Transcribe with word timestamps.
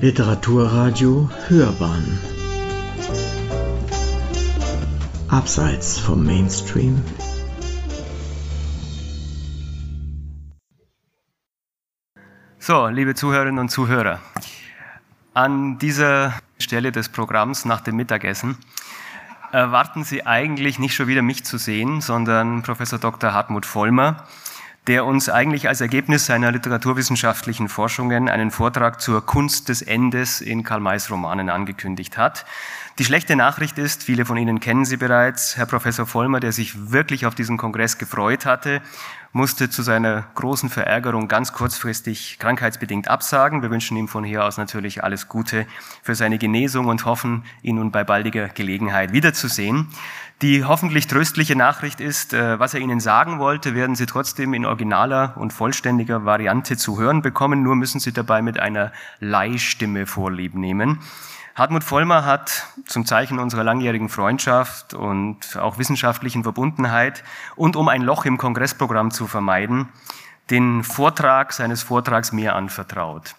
Literaturradio 0.00 1.28
Hörbahn 1.48 2.20
Abseits 5.26 5.98
vom 5.98 6.24
Mainstream 6.24 7.02
So, 12.60 12.86
liebe 12.86 13.16
Zuhörerinnen 13.16 13.58
und 13.58 13.70
Zuhörer, 13.70 14.20
an 15.34 15.78
dieser 15.78 16.32
Stelle 16.60 16.92
des 16.92 17.08
Programms 17.08 17.64
nach 17.64 17.80
dem 17.80 17.96
Mittagessen 17.96 18.56
erwarten 19.50 20.04
Sie 20.04 20.24
eigentlich 20.24 20.78
nicht 20.78 20.94
schon 20.94 21.08
wieder 21.08 21.22
mich 21.22 21.44
zu 21.44 21.58
sehen, 21.58 22.02
sondern 22.02 22.62
Professor 22.62 23.00
Dr. 23.00 23.32
Hartmut 23.32 23.66
Vollmer, 23.66 24.28
der 24.88 25.04
uns 25.04 25.28
eigentlich 25.28 25.68
als 25.68 25.82
Ergebnis 25.82 26.24
seiner 26.24 26.50
literaturwissenschaftlichen 26.50 27.68
Forschungen 27.68 28.30
einen 28.30 28.50
Vortrag 28.50 29.02
zur 29.02 29.24
Kunst 29.24 29.68
des 29.68 29.82
Endes 29.82 30.40
in 30.40 30.64
Karl 30.64 30.80
Mays 30.80 31.10
Romanen 31.10 31.50
angekündigt 31.50 32.16
hat. 32.16 32.46
Die 32.98 33.04
schlechte 33.04 33.36
Nachricht 33.36 33.76
ist, 33.76 34.02
viele 34.02 34.24
von 34.24 34.38
Ihnen 34.38 34.60
kennen 34.60 34.86
sie 34.86 34.96
bereits, 34.96 35.58
Herr 35.58 35.66
Professor 35.66 36.06
Vollmer, 36.06 36.40
der 36.40 36.52
sich 36.52 36.90
wirklich 36.90 37.26
auf 37.26 37.34
diesen 37.34 37.58
Kongress 37.58 37.98
gefreut 37.98 38.46
hatte, 38.46 38.80
musste 39.32 39.68
zu 39.68 39.82
seiner 39.82 40.24
großen 40.34 40.70
Verärgerung 40.70 41.28
ganz 41.28 41.52
kurzfristig 41.52 42.38
krankheitsbedingt 42.38 43.08
absagen. 43.08 43.62
Wir 43.62 43.70
wünschen 43.70 43.96
ihm 43.96 44.08
von 44.08 44.24
hier 44.24 44.44
aus 44.44 44.56
natürlich 44.56 45.04
alles 45.04 45.28
Gute 45.28 45.66
für 46.02 46.14
seine 46.14 46.38
Genesung 46.38 46.86
und 46.86 47.04
hoffen, 47.04 47.44
ihn 47.62 47.76
nun 47.76 47.92
bei 47.92 48.04
baldiger 48.04 48.48
Gelegenheit 48.48 49.12
wiederzusehen. 49.12 49.88
Die 50.40 50.64
hoffentlich 50.64 51.08
tröstliche 51.08 51.56
Nachricht 51.56 52.00
ist, 52.00 52.32
äh, 52.32 52.60
was 52.60 52.72
er 52.72 52.78
Ihnen 52.78 53.00
sagen 53.00 53.40
wollte, 53.40 53.74
werden 53.74 53.96
Sie 53.96 54.06
trotzdem 54.06 54.54
in 54.54 54.66
originaler 54.66 55.32
und 55.36 55.52
vollständiger 55.52 56.24
Variante 56.24 56.76
zu 56.76 56.96
hören 56.96 57.22
bekommen, 57.22 57.64
nur 57.64 57.74
müssen 57.74 57.98
Sie 57.98 58.12
dabei 58.12 58.40
mit 58.40 58.60
einer 58.60 58.92
Leihstimme 59.18 60.06
vorlieb 60.06 60.54
nehmen. 60.54 61.00
Hartmut 61.56 61.82
Vollmer 61.82 62.24
hat 62.24 62.68
zum 62.86 63.04
Zeichen 63.04 63.40
unserer 63.40 63.64
langjährigen 63.64 64.08
Freundschaft 64.08 64.94
und 64.94 65.56
auch 65.56 65.76
wissenschaftlichen 65.76 66.44
Verbundenheit 66.44 67.24
und 67.56 67.74
um 67.74 67.88
ein 67.88 68.02
Loch 68.02 68.24
im 68.24 68.38
Kongressprogramm 68.38 69.10
zu 69.10 69.26
vermeiden, 69.26 69.88
den 70.50 70.82
Vortrag 70.82 71.52
seines 71.52 71.82
Vortrags 71.82 72.32
mir 72.32 72.54
anvertraut. 72.54 73.34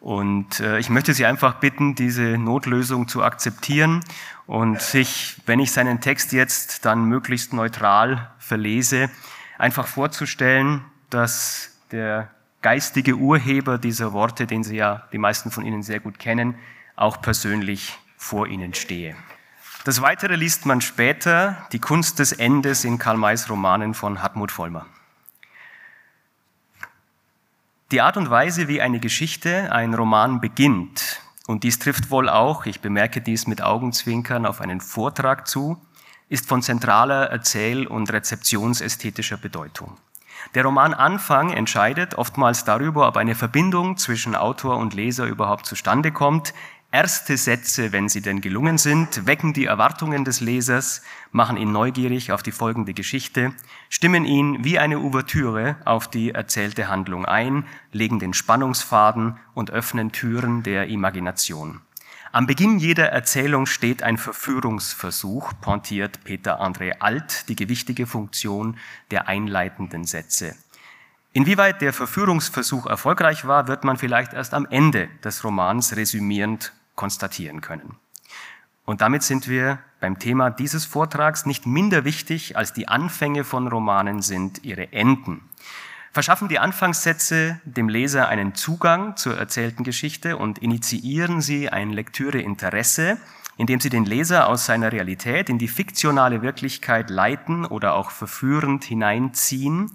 Und 0.00 0.60
äh, 0.60 0.78
ich 0.78 0.90
möchte 0.90 1.14
Sie 1.14 1.24
einfach 1.24 1.54
bitten, 1.54 1.94
diese 1.94 2.36
Notlösung 2.36 3.08
zu 3.08 3.22
akzeptieren 3.22 4.00
und 4.46 4.80
sich, 4.80 5.36
wenn 5.46 5.60
ich 5.60 5.72
seinen 5.72 6.00
Text 6.00 6.32
jetzt 6.32 6.84
dann 6.84 7.04
möglichst 7.06 7.52
neutral 7.52 8.30
verlese, 8.38 9.10
einfach 9.58 9.86
vorzustellen, 9.86 10.84
dass 11.10 11.70
der 11.90 12.28
geistige 12.60 13.14
Urheber 13.14 13.78
dieser 13.78 14.12
Worte, 14.12 14.46
den 14.46 14.64
Sie 14.64 14.76
ja 14.76 15.04
die 15.12 15.18
meisten 15.18 15.50
von 15.50 15.64
Ihnen 15.64 15.82
sehr 15.82 16.00
gut 16.00 16.18
kennen, 16.18 16.56
auch 16.96 17.20
persönlich 17.20 17.98
vor 18.16 18.46
Ihnen 18.46 18.74
stehe. 18.74 19.16
Das 19.84 20.00
Weitere 20.00 20.36
liest 20.36 20.64
man 20.64 20.80
später, 20.80 21.66
die 21.72 21.78
Kunst 21.78 22.18
des 22.18 22.32
Endes 22.32 22.84
in 22.84 22.98
Karl 22.98 23.18
Mays 23.18 23.50
Romanen 23.50 23.92
von 23.92 24.22
Hartmut 24.22 24.50
Vollmer. 24.50 24.86
Die 27.92 28.00
Art 28.00 28.16
und 28.16 28.30
Weise, 28.30 28.66
wie 28.66 28.80
eine 28.80 28.98
Geschichte, 28.98 29.70
ein 29.70 29.92
Roman 29.92 30.40
beginnt, 30.40 31.20
und 31.46 31.64
dies 31.64 31.78
trifft 31.78 32.10
wohl 32.10 32.30
auch, 32.30 32.64
ich 32.64 32.80
bemerke 32.80 33.20
dies 33.20 33.46
mit 33.46 33.60
Augenzwinkern, 33.60 34.46
auf 34.46 34.62
einen 34.62 34.80
Vortrag 34.80 35.46
zu, 35.46 35.76
ist 36.30 36.48
von 36.48 36.62
zentraler 36.62 37.26
Erzähl- 37.26 37.86
und 37.86 38.10
Rezeptionsästhetischer 38.10 39.36
Bedeutung. 39.36 39.98
Der 40.54 40.64
Romananfang 40.64 41.50
entscheidet 41.50 42.14
oftmals 42.14 42.64
darüber, 42.64 43.06
ob 43.06 43.18
eine 43.18 43.34
Verbindung 43.34 43.98
zwischen 43.98 44.34
Autor 44.34 44.78
und 44.78 44.94
Leser 44.94 45.26
überhaupt 45.26 45.66
zustande 45.66 46.10
kommt, 46.10 46.54
Erste 46.94 47.36
Sätze, 47.36 47.90
wenn 47.90 48.08
sie 48.08 48.20
denn 48.20 48.40
gelungen 48.40 48.78
sind, 48.78 49.26
wecken 49.26 49.52
die 49.52 49.64
Erwartungen 49.64 50.24
des 50.24 50.38
Lesers, 50.40 51.02
machen 51.32 51.56
ihn 51.56 51.72
neugierig 51.72 52.30
auf 52.30 52.44
die 52.44 52.52
folgende 52.52 52.94
Geschichte, 52.94 53.52
stimmen 53.88 54.24
ihn 54.24 54.62
wie 54.62 54.78
eine 54.78 55.00
Ouvertüre 55.00 55.74
auf 55.86 56.06
die 56.08 56.30
erzählte 56.30 56.86
Handlung 56.86 57.24
ein, 57.24 57.66
legen 57.90 58.20
den 58.20 58.32
Spannungsfaden 58.32 59.36
und 59.54 59.72
öffnen 59.72 60.12
Türen 60.12 60.62
der 60.62 60.86
Imagination. 60.86 61.80
Am 62.30 62.46
Beginn 62.46 62.78
jeder 62.78 63.06
Erzählung 63.06 63.66
steht 63.66 64.04
ein 64.04 64.16
Verführungsversuch, 64.16 65.52
pointiert 65.60 66.22
Peter 66.22 66.62
André 66.62 67.00
Alt 67.00 67.48
die 67.48 67.56
gewichtige 67.56 68.06
Funktion 68.06 68.76
der 69.10 69.26
einleitenden 69.26 70.04
Sätze. 70.04 70.54
Inwieweit 71.32 71.80
der 71.80 71.92
Verführungsversuch 71.92 72.86
erfolgreich 72.86 73.48
war, 73.48 73.66
wird 73.66 73.82
man 73.82 73.96
vielleicht 73.96 74.32
erst 74.32 74.54
am 74.54 74.64
Ende 74.70 75.08
des 75.24 75.42
Romans 75.42 75.96
resümierend 75.96 76.72
konstatieren 76.94 77.60
können. 77.60 77.96
Und 78.84 79.00
damit 79.00 79.22
sind 79.22 79.48
wir 79.48 79.78
beim 80.00 80.18
Thema 80.18 80.50
dieses 80.50 80.84
Vortrags 80.84 81.46
nicht 81.46 81.64
minder 81.64 82.04
wichtig 82.04 82.56
als 82.56 82.72
die 82.74 82.88
Anfänge 82.88 83.44
von 83.44 83.66
Romanen 83.66 84.20
sind 84.20 84.62
ihre 84.64 84.92
Enden. 84.92 85.40
Verschaffen 86.12 86.48
die 86.48 86.58
Anfangssätze 86.58 87.60
dem 87.64 87.88
Leser 87.88 88.28
einen 88.28 88.54
Zugang 88.54 89.16
zur 89.16 89.36
erzählten 89.36 89.82
Geschichte 89.82 90.36
und 90.36 90.58
initiieren 90.58 91.40
sie 91.40 91.70
ein 91.70 91.90
Lektüreinteresse, 91.90 93.16
indem 93.56 93.80
sie 93.80 93.88
den 93.88 94.04
Leser 94.04 94.48
aus 94.48 94.66
seiner 94.66 94.92
Realität 94.92 95.48
in 95.48 95.58
die 95.58 95.68
fiktionale 95.68 96.42
Wirklichkeit 96.42 97.08
leiten 97.08 97.64
oder 97.64 97.94
auch 97.94 98.10
verführend 98.10 98.84
hineinziehen, 98.84 99.90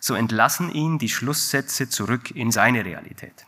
so 0.00 0.14
entlassen 0.14 0.70
ihn 0.72 0.98
die 0.98 1.08
Schlusssätze 1.08 1.88
zurück 1.88 2.32
in 2.32 2.50
seine 2.50 2.84
Realität 2.84 3.46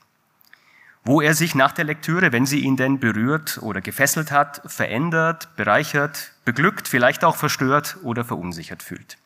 wo 1.05 1.21
er 1.21 1.35
sich 1.35 1.55
nach 1.55 1.73
der 1.73 1.85
Lektüre, 1.85 2.33
wenn 2.33 2.47
sie 2.47 2.61
ihn 2.61 2.77
denn 2.77 2.99
berührt 2.99 3.59
oder 3.61 3.83
gefesselt 3.83 4.31
hat, 4.31 4.63
verändert, 4.65 5.55
bereichert, 5.57 6.33
beglückt, 6.45 6.89
vielleicht 6.89 7.25
auch 7.25 7.37
verstört 7.37 7.99
oder 8.03 8.25
verunsichert 8.25 8.83
fühlt. 8.83 9.19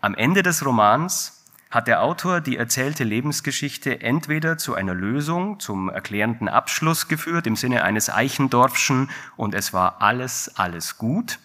Am 0.00 0.14
Ende 0.14 0.42
des 0.42 0.64
Romans 0.64 1.44
hat 1.70 1.88
der 1.88 2.02
Autor 2.02 2.40
die 2.40 2.56
erzählte 2.56 3.04
Lebensgeschichte 3.04 4.00
entweder 4.00 4.56
zu 4.56 4.74
einer 4.74 4.94
Lösung, 4.94 5.60
zum 5.60 5.90
erklärenden 5.90 6.48
Abschluss 6.48 7.08
geführt, 7.08 7.46
im 7.46 7.56
Sinne 7.56 7.82
eines 7.82 8.08
Eichendorfschen 8.08 9.10
und 9.36 9.54
es 9.54 9.74
war 9.74 10.00
alles, 10.00 10.52
alles 10.56 10.96
gut, 10.96 11.38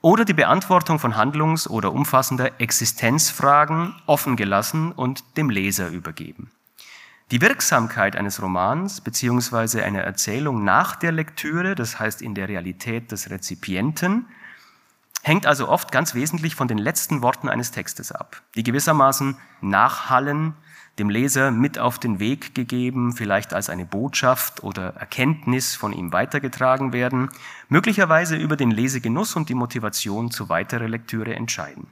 oder 0.00 0.24
die 0.24 0.32
Beantwortung 0.32 0.98
von 0.98 1.16
Handlungs- 1.16 1.68
oder 1.68 1.92
umfassender 1.92 2.60
Existenzfragen 2.60 3.94
offen 4.06 4.36
gelassen 4.36 4.92
und 4.92 5.36
dem 5.36 5.50
Leser 5.50 5.88
übergeben. 5.88 6.50
Die 7.30 7.42
Wirksamkeit 7.42 8.16
eines 8.16 8.40
Romans 8.40 9.02
beziehungsweise 9.02 9.84
einer 9.84 10.00
Erzählung 10.00 10.64
nach 10.64 10.96
der 10.96 11.12
Lektüre, 11.12 11.74
das 11.74 12.00
heißt 12.00 12.22
in 12.22 12.34
der 12.34 12.48
Realität 12.48 13.12
des 13.12 13.28
Rezipienten, 13.28 14.24
hängt 15.22 15.46
also 15.46 15.68
oft 15.68 15.92
ganz 15.92 16.14
wesentlich 16.14 16.54
von 16.54 16.68
den 16.68 16.78
letzten 16.78 17.20
Worten 17.20 17.50
eines 17.50 17.70
Textes 17.70 18.12
ab, 18.12 18.40
die 18.54 18.62
gewissermaßen 18.62 19.36
nachhallen, 19.60 20.54
dem 20.98 21.10
Leser 21.10 21.50
mit 21.50 21.78
auf 21.78 21.98
den 21.98 22.18
Weg 22.18 22.54
gegeben, 22.54 23.12
vielleicht 23.12 23.52
als 23.52 23.68
eine 23.68 23.84
Botschaft 23.84 24.62
oder 24.62 24.94
Erkenntnis 24.96 25.74
von 25.74 25.92
ihm 25.92 26.14
weitergetragen 26.14 26.94
werden, 26.94 27.28
möglicherweise 27.68 28.36
über 28.36 28.56
den 28.56 28.70
Lesegenuss 28.70 29.36
und 29.36 29.50
die 29.50 29.54
Motivation 29.54 30.30
zu 30.30 30.48
weiterer 30.48 30.88
Lektüre 30.88 31.34
entscheiden. 31.34 31.88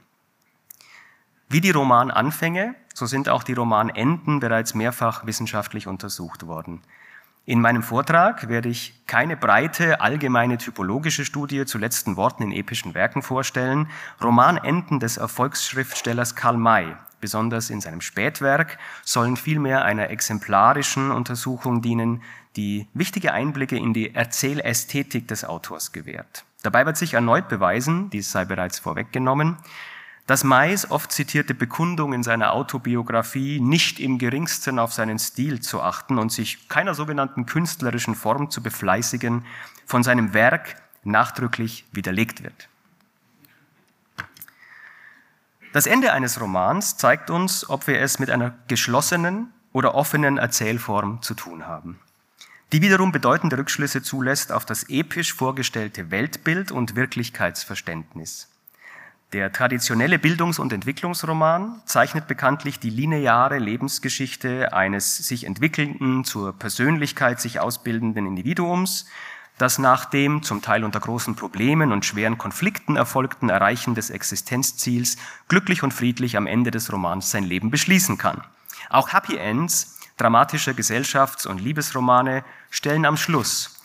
Wie 1.49 1.61
die 1.61 1.71
Romananfänge, 1.71 2.75
so 2.93 3.05
sind 3.05 3.29
auch 3.29 3.41
die 3.41 3.53
Romanenden 3.53 4.41
bereits 4.41 4.73
mehrfach 4.73 5.25
wissenschaftlich 5.25 5.87
untersucht 5.87 6.45
worden. 6.45 6.81
In 7.45 7.61
meinem 7.61 7.83
Vortrag 7.83 8.49
werde 8.49 8.67
ich 8.67 9.05
keine 9.07 9.37
breite, 9.37 10.01
allgemeine 10.01 10.57
typologische 10.57 11.23
Studie 11.23 11.65
zu 11.65 11.77
letzten 11.77 12.17
Worten 12.17 12.43
in 12.43 12.51
epischen 12.51 12.93
Werken 12.93 13.21
vorstellen. 13.21 13.87
Romanenden 14.21 14.99
des 14.99 15.15
Erfolgsschriftstellers 15.15 16.35
Karl 16.35 16.57
May, 16.57 16.97
besonders 17.21 17.69
in 17.69 17.79
seinem 17.79 18.01
Spätwerk, 18.01 18.77
sollen 19.05 19.37
vielmehr 19.37 19.85
einer 19.85 20.09
exemplarischen 20.09 21.11
Untersuchung 21.11 21.81
dienen, 21.81 22.21
die 22.57 22.89
wichtige 22.93 23.31
Einblicke 23.31 23.77
in 23.77 23.93
die 23.93 24.13
Erzählästhetik 24.13 25.29
des 25.29 25.45
Autors 25.45 25.93
gewährt. 25.93 26.43
Dabei 26.61 26.85
wird 26.85 26.97
sich 26.97 27.13
erneut 27.13 27.47
beweisen, 27.47 28.09
dies 28.09 28.29
sei 28.33 28.43
bereits 28.43 28.79
vorweggenommen, 28.79 29.55
dass 30.27 30.43
Mais 30.43 30.91
oft 30.91 31.11
zitierte 31.11 31.53
Bekundung 31.53 32.11
in 32.11 32.21
seiner 32.21 32.51
Autobiografie 32.51 33.61
nicht 33.61 33.99
im 33.99 34.17
geringsten 34.17 34.77
auf 34.77 34.93
seinen 34.93 35.19
Stil 35.19 35.61
zu 35.61 35.81
achten 35.81 36.19
und 36.19 36.33
sich 36.33 36.67
keiner 36.67 36.93
sogenannten 36.93 37.45
künstlerischen 37.45 38.13
Form 38.13 38.51
zu 38.51 38.61
befleißigen, 38.61 39.45
von 39.85 40.03
seinem 40.03 40.33
Werk 40.33 40.75
nachdrücklich 41.05 41.85
widerlegt 41.93 42.43
wird. 42.43 42.67
Das 45.71 45.85
Ende 45.85 46.11
eines 46.11 46.41
Romans 46.41 46.97
zeigt 46.97 47.29
uns, 47.29 47.69
ob 47.69 47.87
wir 47.87 48.01
es 48.01 48.19
mit 48.19 48.29
einer 48.29 48.53
geschlossenen 48.67 49.53
oder 49.71 49.95
offenen 49.95 50.37
Erzählform 50.37 51.21
zu 51.21 51.35
tun 51.35 51.67
haben, 51.67 51.99
die 52.73 52.81
wiederum 52.81 53.13
bedeutende 53.13 53.57
Rückschlüsse 53.57 54.01
zulässt 54.01 54.51
auf 54.51 54.65
das 54.65 54.89
episch 54.89 55.33
vorgestellte 55.33 56.11
Weltbild 56.11 56.73
und 56.73 56.95
Wirklichkeitsverständnis. 56.95 58.49
Der 59.33 59.51
traditionelle 59.51 60.19
Bildungs- 60.19 60.57
und 60.57 60.71
Entwicklungsroman 60.71 61.81
zeichnet 61.85 62.27
bekanntlich 62.27 62.79
die 62.79 62.89
lineare 62.89 63.57
Lebensgeschichte 63.57 64.71
eines 64.71 65.17
sich 65.17 65.45
entwickelnden, 65.45 66.23
zur 66.23 66.57
Persönlichkeit 66.57 67.41
sich 67.41 67.59
ausbildenden 67.59 68.25
Individuums, 68.25 69.05
das 69.57 69.79
nach 69.79 70.05
dem 70.05 70.43
zum 70.43 70.61
Teil 70.61 70.85
unter 70.85 71.01
großen 71.01 71.35
Problemen 71.35 71.91
und 71.91 72.05
schweren 72.05 72.37
Konflikten 72.37 72.95
erfolgten 72.95 73.49
Erreichen 73.49 73.95
des 73.95 74.11
Existenzziels 74.11 75.17
glücklich 75.49 75.83
und 75.83 75.93
friedlich 75.93 76.37
am 76.37 76.47
Ende 76.47 76.71
des 76.71 76.93
Romans 76.93 77.29
sein 77.29 77.43
Leben 77.43 77.69
beschließen 77.69 78.17
kann. 78.17 78.43
Auch 78.89 79.11
Happy 79.11 79.35
Ends, 79.35 79.99
dramatische 80.15 80.71
Gesellschafts- 80.71 81.45
und 81.45 81.59
Liebesromane 81.59 82.45
stellen 82.69 83.05
am 83.05 83.17
Schluss 83.17 83.76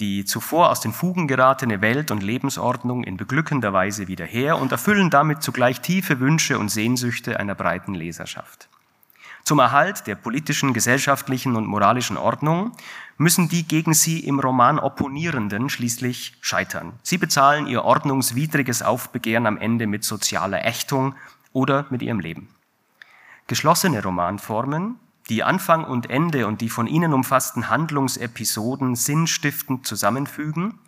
die 0.00 0.24
zuvor 0.24 0.70
aus 0.70 0.80
den 0.80 0.92
Fugen 0.92 1.28
geratene 1.28 1.80
Welt- 1.80 2.10
und 2.10 2.22
Lebensordnung 2.22 3.04
in 3.04 3.16
beglückender 3.16 3.72
Weise 3.72 4.08
wieder 4.08 4.24
her 4.24 4.58
und 4.58 4.72
erfüllen 4.72 5.10
damit 5.10 5.42
zugleich 5.42 5.80
tiefe 5.80 6.18
Wünsche 6.20 6.58
und 6.58 6.68
Sehnsüchte 6.68 7.38
einer 7.38 7.54
breiten 7.54 7.94
Leserschaft. 7.94 8.68
Zum 9.44 9.58
Erhalt 9.58 10.06
der 10.06 10.14
politischen, 10.14 10.72
gesellschaftlichen 10.72 11.54
und 11.54 11.66
moralischen 11.66 12.16
Ordnung 12.16 12.72
müssen 13.18 13.48
die 13.48 13.68
gegen 13.68 13.92
sie 13.92 14.20
im 14.20 14.40
Roman 14.40 14.78
Opponierenden 14.78 15.68
schließlich 15.68 16.38
scheitern. 16.40 16.94
Sie 17.02 17.18
bezahlen 17.18 17.66
ihr 17.66 17.84
ordnungswidriges 17.84 18.82
Aufbegehren 18.82 19.46
am 19.46 19.58
Ende 19.58 19.86
mit 19.86 20.02
sozialer 20.02 20.64
Ächtung 20.64 21.14
oder 21.52 21.86
mit 21.90 22.00
ihrem 22.00 22.20
Leben. 22.20 22.48
Geschlossene 23.46 24.02
Romanformen 24.02 24.98
die 25.28 25.42
Anfang 25.42 25.84
und 25.84 26.10
Ende 26.10 26.46
und 26.46 26.60
die 26.60 26.68
von 26.68 26.86
ihnen 26.86 27.14
umfassten 27.14 27.70
Handlungsepisoden 27.70 28.94
sinnstiftend 28.94 29.86
zusammenfügen 29.86 30.78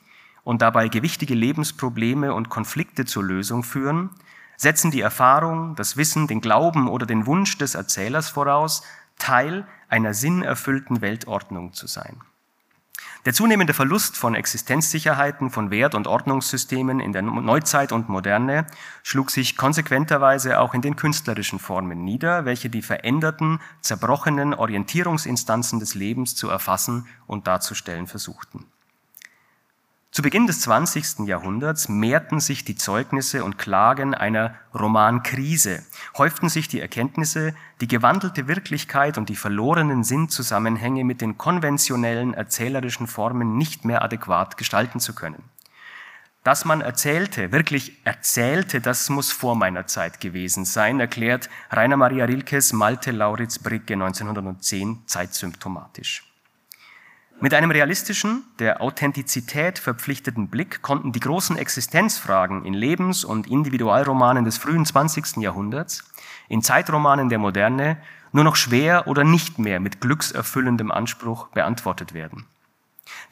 und 0.45 0.63
dabei 0.63 0.89
gewichtige 0.89 1.35
Lebensprobleme 1.35 2.35
und 2.35 2.51
Konflikte 2.51 3.05
zur 3.05 3.25
Lösung 3.25 3.63
führen, 3.63 4.11
setzen 4.57 4.91
die 4.91 5.01
Erfahrung, 5.01 5.75
das 5.77 5.97
Wissen, 5.97 6.27
den 6.27 6.41
Glauben 6.41 6.89
oder 6.89 7.07
den 7.07 7.27
Wunsch 7.27 7.59
des 7.59 7.75
Erzählers 7.75 8.29
voraus, 8.29 8.83
Teil 9.19 9.67
einer 9.89 10.15
sinnerfüllten 10.15 11.01
Weltordnung 11.01 11.73
zu 11.73 11.87
sein. 11.87 12.21
Der 13.27 13.33
zunehmende 13.33 13.75
Verlust 13.75 14.17
von 14.17 14.37
Existenzsicherheiten, 14.37 15.51
von 15.51 15.73
Wert- 15.73 15.97
und 15.97 16.07
Ordnungssystemen 16.07 17.01
in 17.01 17.13
der 17.13 17.23
Neuzeit 17.23 17.91
und 17.91 18.09
Moderne 18.09 18.69
schlug 19.03 19.33
sich 19.33 19.57
konsequenterweise 19.57 20.61
auch 20.61 20.75
in 20.75 20.81
den 20.81 20.95
künstlerischen 20.95 21.59
Formen 21.59 22.05
nieder, 22.05 22.45
welche 22.45 22.71
die 22.71 22.83
veränderten, 22.83 23.59
zerbrochenen 23.81 24.55
Orientierungsinstanzen 24.55 25.81
des 25.81 25.97
Lebens 25.97 26.37
zu 26.37 26.49
erfassen 26.49 27.09
und 27.27 27.49
darzustellen 27.49 28.07
versuchten. 28.07 28.65
Zu 30.17 30.23
Beginn 30.23 30.47
des 30.47 30.61
20. 30.63 31.27
Jahrhunderts 31.27 31.91
mehrten 31.91 32.41
sich 32.41 32.65
die 32.65 32.75
Zeugnisse 32.75 33.45
und 33.45 33.59
Klagen 33.59 34.15
einer 34.15 34.55
Romankrise, 34.73 35.85
häuften 36.17 36.49
sich 36.49 36.69
die 36.69 36.81
Erkenntnisse, 36.81 37.55
die 37.83 37.87
gewandelte 37.87 38.49
Wirklichkeit 38.49 39.19
und 39.19 39.29
die 39.29 39.37
verlorenen 39.37 40.05
Sinnzusammenhänge 40.05 41.05
mit 41.05 41.21
den 41.21 41.37
konventionellen 41.37 42.33
erzählerischen 42.33 43.07
Formen 43.07 43.59
nicht 43.59 43.85
mehr 43.85 44.01
adäquat 44.01 44.57
gestalten 44.57 45.01
zu 45.01 45.15
können. 45.15 45.43
Dass 46.45 46.65
man 46.65 46.81
erzählte, 46.81 47.53
wirklich 47.53 48.01
erzählte, 48.05 48.81
das 48.81 49.11
muss 49.11 49.31
vor 49.33 49.55
meiner 49.55 49.87
Zeit 49.87 50.23
gewesen 50.23 50.65
sein, 50.65 50.99
erklärt 50.99 51.51
Rainer 51.71 51.99
Maria 51.99 52.25
Rilkes 52.25 52.73
Malte 52.73 53.11
Lauritz 53.11 53.59
Bricke 53.59 53.93
1910 53.93 55.03
zeitsymptomatisch. 55.05 56.36
Mit 57.39 57.53
einem 57.53 57.71
realistischen, 57.71 58.45
der 58.59 58.81
Authentizität 58.81 59.79
verpflichteten 59.79 60.49
Blick 60.49 60.81
konnten 60.81 61.13
die 61.13 61.21
großen 61.21 61.59
Existenzfragen 61.59 62.65
in 62.65 62.73
Lebens- 62.73 63.27
und 63.27 63.47
Individualromanen 63.47 64.47
des 64.47 64.57
frühen 64.57 64.87
20. 64.87 65.37
Jahrhunderts, 65.37 66.03
in 66.49 66.63
Zeitromanen 66.63 67.29
der 67.29 67.39
Moderne 67.39 67.99
nur 68.33 68.43
noch 68.43 68.57
schwer 68.57 69.07
oder 69.07 69.23
nicht 69.23 69.59
mehr 69.59 69.81
mit 69.81 70.01
glückserfüllendem 70.01 70.91
Anspruch 70.91 71.49
beantwortet 71.49 72.15
werden. 72.15 72.47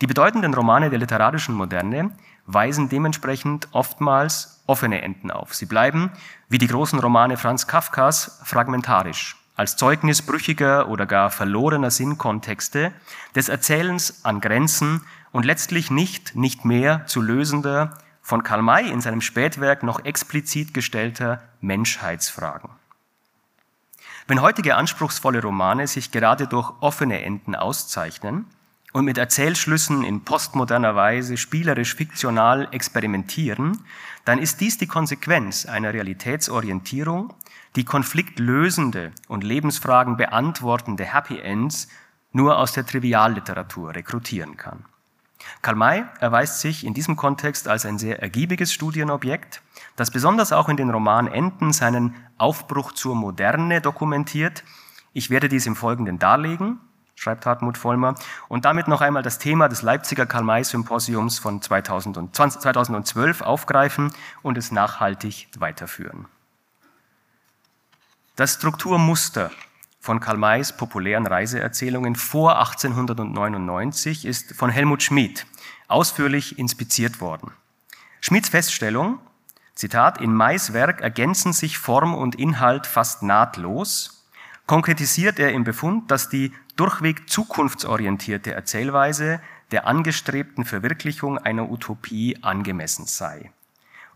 Die 0.02 0.06
bedeutenden 0.06 0.52
Romane 0.52 0.90
der 0.90 0.98
literarischen 0.98 1.54
Moderne 1.54 2.10
weisen 2.44 2.90
dementsprechend 2.90 3.68
oftmals 3.72 4.62
offene 4.66 5.00
Enden 5.00 5.30
auf. 5.30 5.54
Sie 5.54 5.66
bleiben, 5.66 6.10
wie 6.50 6.58
die 6.58 6.66
großen 6.66 6.98
Romane 6.98 7.38
Franz 7.38 7.66
Kafkas, 7.66 8.42
fragmentarisch 8.44 9.36
als 9.56 9.76
Zeugnis 9.76 10.22
brüchiger 10.22 10.88
oder 10.88 11.06
gar 11.06 11.30
verlorener 11.30 11.90
Sinnkontexte 11.90 12.92
des 13.34 13.48
Erzählens 13.48 14.24
an 14.24 14.40
Grenzen 14.40 15.02
und 15.32 15.44
letztlich 15.44 15.90
nicht, 15.90 16.34
nicht 16.36 16.64
mehr 16.64 17.06
zu 17.06 17.20
lösender, 17.20 17.98
von 18.20 18.42
Karl 18.42 18.62
May 18.62 18.88
in 18.88 19.02
seinem 19.02 19.20
Spätwerk 19.20 19.82
noch 19.82 20.04
explizit 20.04 20.72
gestellter 20.72 21.42
Menschheitsfragen. 21.60 22.70
Wenn 24.26 24.40
heutige 24.40 24.76
anspruchsvolle 24.76 25.42
Romane 25.42 25.86
sich 25.86 26.10
gerade 26.10 26.46
durch 26.46 26.72
offene 26.80 27.22
Enden 27.22 27.54
auszeichnen 27.54 28.46
und 28.94 29.04
mit 29.04 29.18
Erzählschlüssen 29.18 30.02
in 30.02 30.24
postmoderner 30.24 30.96
Weise 30.96 31.36
spielerisch 31.36 31.94
fiktional 31.94 32.68
experimentieren, 32.70 33.84
dann 34.24 34.38
ist 34.38 34.62
dies 34.62 34.78
die 34.78 34.86
Konsequenz 34.86 35.66
einer 35.66 35.92
Realitätsorientierung, 35.92 37.34
die 37.76 37.84
konfliktlösende 37.84 39.12
und 39.28 39.44
Lebensfragen 39.44 40.16
beantwortende 40.16 41.04
Happy 41.04 41.38
Ends 41.40 41.88
nur 42.32 42.58
aus 42.58 42.72
der 42.72 42.86
Trivialliteratur 42.86 43.94
rekrutieren 43.94 44.56
kann. 44.56 44.84
Karl 45.62 45.76
May 45.76 46.04
erweist 46.20 46.60
sich 46.60 46.84
in 46.86 46.94
diesem 46.94 47.16
Kontext 47.16 47.68
als 47.68 47.84
ein 47.86 47.98
sehr 47.98 48.22
ergiebiges 48.22 48.72
Studienobjekt, 48.72 49.62
das 49.96 50.10
besonders 50.10 50.52
auch 50.52 50.68
in 50.68 50.76
den 50.76 50.90
Romanenden 50.90 51.72
seinen 51.72 52.14
Aufbruch 52.38 52.92
zur 52.92 53.14
Moderne 53.14 53.80
dokumentiert. 53.80 54.64
Ich 55.12 55.30
werde 55.30 55.48
dies 55.48 55.66
im 55.66 55.76
Folgenden 55.76 56.18
darlegen, 56.18 56.80
schreibt 57.14 57.46
Hartmut 57.46 57.78
Vollmer, 57.78 58.14
und 58.48 58.64
damit 58.64 58.88
noch 58.88 59.00
einmal 59.00 59.22
das 59.22 59.38
Thema 59.38 59.68
des 59.68 59.82
Leipziger 59.82 60.26
Karl-May-Symposiums 60.26 61.38
von 61.38 61.60
2012 61.62 63.42
aufgreifen 63.42 64.12
und 64.42 64.58
es 64.58 64.72
nachhaltig 64.72 65.48
weiterführen. 65.58 66.26
Das 68.36 68.54
Strukturmuster 68.54 69.52
von 70.00 70.18
Karl 70.18 70.38
Mays 70.38 70.76
populären 70.76 71.24
Reiseerzählungen 71.24 72.16
vor 72.16 72.58
1899 72.58 74.24
ist 74.24 74.56
von 74.56 74.70
Helmut 74.70 75.04
Schmid 75.04 75.46
ausführlich 75.86 76.58
inspiziert 76.58 77.20
worden. 77.20 77.52
Schmids 78.20 78.48
Feststellung, 78.48 79.20
Zitat, 79.76 80.20
in 80.20 80.34
Mays 80.34 80.72
Werk 80.72 81.00
ergänzen 81.00 81.52
sich 81.52 81.78
Form 81.78 82.12
und 82.12 82.34
Inhalt 82.34 82.88
fast 82.88 83.22
nahtlos, 83.22 84.26
konkretisiert 84.66 85.38
er 85.38 85.52
im 85.52 85.62
Befund, 85.62 86.10
dass 86.10 86.28
die 86.28 86.52
durchweg 86.74 87.30
zukunftsorientierte 87.30 88.52
Erzählweise 88.52 89.40
der 89.70 89.86
angestrebten 89.86 90.64
Verwirklichung 90.64 91.38
einer 91.38 91.70
Utopie 91.70 92.36
angemessen 92.42 93.06
sei. 93.06 93.52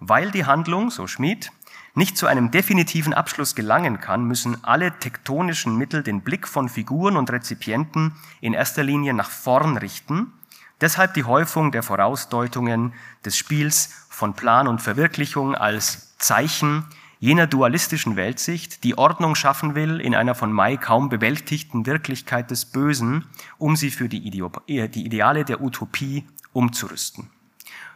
Weil 0.01 0.33
die 0.33 0.45
Handlung, 0.45 0.91
so 0.91 1.07
Schmid, 1.07 1.53
nicht 1.99 2.17
zu 2.17 2.27
einem 2.27 2.51
definitiven 2.51 3.13
Abschluss 3.13 3.55
gelangen 3.55 4.01
kann, 4.01 4.25
müssen 4.25 4.65
alle 4.65 4.99
tektonischen 4.99 5.77
Mittel 5.77 6.03
den 6.03 6.23
Blick 6.23 6.47
von 6.49 6.69
Figuren 6.69 7.17
und 7.17 7.31
Rezipienten 7.31 8.13
in 8.41 8.55
erster 8.55 8.85
Linie 8.85 9.13
nach 9.13 9.29
vorn 9.29 9.77
richten. 9.77 10.33
Deshalb 10.81 11.15
die 11.15 11.25
Häufung 11.25 11.73
der 11.73 11.83
Vorausdeutungen 11.83 12.95
des 13.25 13.37
Spiels 13.37 14.07
von 14.09 14.35
Plan 14.35 14.69
und 14.69 14.81
Verwirklichung 14.81 15.57
als 15.57 16.17
Zeichen 16.19 16.85
jener 17.19 17.49
dualistischen 17.49 18.15
Weltsicht, 18.15 18.85
die 18.85 18.97
Ordnung 18.97 19.35
schaffen 19.35 19.75
will 19.75 20.01
in 20.01 20.15
einer 20.15 20.37
von 20.37 20.53
Mai 20.53 20.77
kaum 20.77 21.09
bewältigten 21.09 21.85
Wirklichkeit 21.85 22.53
des 22.53 22.65
Bösen, 22.65 23.25
um 23.59 23.75
sie 23.75 23.91
für 23.91 24.09
die, 24.09 24.25
Ideale 24.25 25.45
der 25.45 25.61
Utopie 25.61 26.29
umzurüsten. 26.53 27.29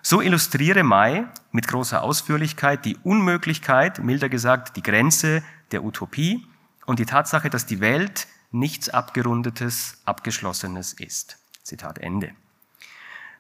So 0.05 0.21
illustriere 0.21 0.83
May 0.83 1.27
mit 1.53 1.69
großer 1.69 2.03
Ausführlichkeit 2.03 2.85
die 2.85 2.97
Unmöglichkeit, 3.05 4.01
milder 4.01 4.29
gesagt 4.29 4.77
die 4.77 4.83
Grenze 4.83 5.45
der 5.71 5.85
Utopie 5.85 6.45
und 6.87 6.99
die 6.99 7.07
Tatsache, 7.07 7.51
dass 7.51 7.67
die 7.67 7.79
Welt 7.81 8.27
nichts 8.51 8.89
Abgerundetes, 8.89 10.03
Abgeschlossenes 10.05 10.93
ist. 10.93 11.39
Zitat 11.63 11.99
Ende. 11.99 12.33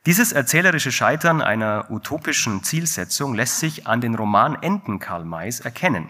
Dieses 0.06 0.30
erzählerische 0.30 0.92
Scheitern 0.92 1.42
einer 1.42 1.90
utopischen 1.90 2.62
Zielsetzung 2.62 3.34
lässt 3.34 3.58
sich 3.58 3.88
an 3.88 4.00
den 4.00 4.14
Romanenden 4.14 5.00
Karl 5.00 5.24
Mays 5.24 5.58
erkennen. 5.58 6.08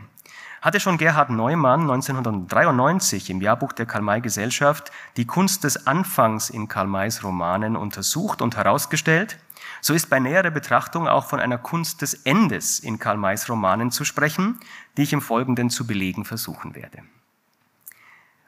Hatte 0.62 0.78
schon 0.78 0.96
Gerhard 0.96 1.28
Neumann 1.28 1.80
1993 1.82 3.30
im 3.30 3.40
Jahrbuch 3.40 3.72
der 3.72 3.84
Karl-May-Gesellschaft 3.84 4.92
die 5.16 5.26
Kunst 5.26 5.64
des 5.64 5.88
Anfangs 5.88 6.50
in 6.50 6.68
Karl 6.68 6.86
Mays 6.86 7.24
Romanen 7.24 7.74
untersucht 7.74 8.40
und 8.40 8.56
herausgestellt, 8.56 9.38
so 9.80 9.92
ist 9.92 10.08
bei 10.08 10.20
näherer 10.20 10.52
Betrachtung 10.52 11.08
auch 11.08 11.26
von 11.26 11.40
einer 11.40 11.58
Kunst 11.58 12.00
des 12.00 12.14
Endes 12.14 12.78
in 12.78 13.00
Karl 13.00 13.16
Mays 13.16 13.50
Romanen 13.50 13.90
zu 13.90 14.04
sprechen, 14.04 14.60
die 14.96 15.02
ich 15.02 15.12
im 15.12 15.20
Folgenden 15.20 15.68
zu 15.68 15.84
belegen 15.84 16.24
versuchen 16.24 16.76
werde. 16.76 16.98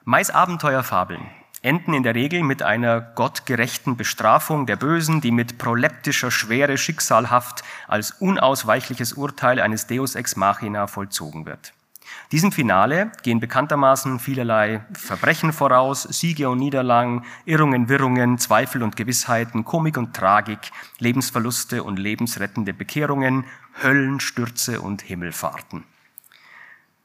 Mays 0.04 0.30
Abenteuerfabeln 0.30 1.28
enden 1.62 1.94
in 1.94 2.04
der 2.04 2.14
Regel 2.14 2.44
mit 2.44 2.62
einer 2.62 3.00
gottgerechten 3.00 3.96
Bestrafung 3.96 4.66
der 4.66 4.76
Bösen, 4.76 5.20
die 5.20 5.32
mit 5.32 5.58
proleptischer 5.58 6.30
Schwere 6.30 6.78
schicksalhaft 6.78 7.64
als 7.88 8.12
unausweichliches 8.12 9.14
Urteil 9.14 9.60
eines 9.60 9.88
Deus 9.88 10.14
ex 10.14 10.36
machina 10.36 10.86
vollzogen 10.86 11.44
wird. 11.44 11.72
Diesem 12.32 12.52
Finale 12.52 13.12
gehen 13.22 13.38
bekanntermaßen 13.38 14.18
vielerlei 14.18 14.84
Verbrechen 14.92 15.52
voraus, 15.52 16.02
Siege 16.02 16.48
und 16.48 16.58
Niederlagen, 16.58 17.24
Irrungen, 17.44 17.88
Wirrungen, 17.88 18.38
Zweifel 18.38 18.82
und 18.82 18.96
Gewissheiten, 18.96 19.64
Komik 19.64 19.98
und 19.98 20.14
Tragik, 20.16 20.72
Lebensverluste 20.98 21.82
und 21.82 21.98
lebensrettende 21.98 22.72
Bekehrungen, 22.72 23.44
Höllenstürze 23.82 24.80
und 24.80 25.02
Himmelfahrten. 25.02 25.84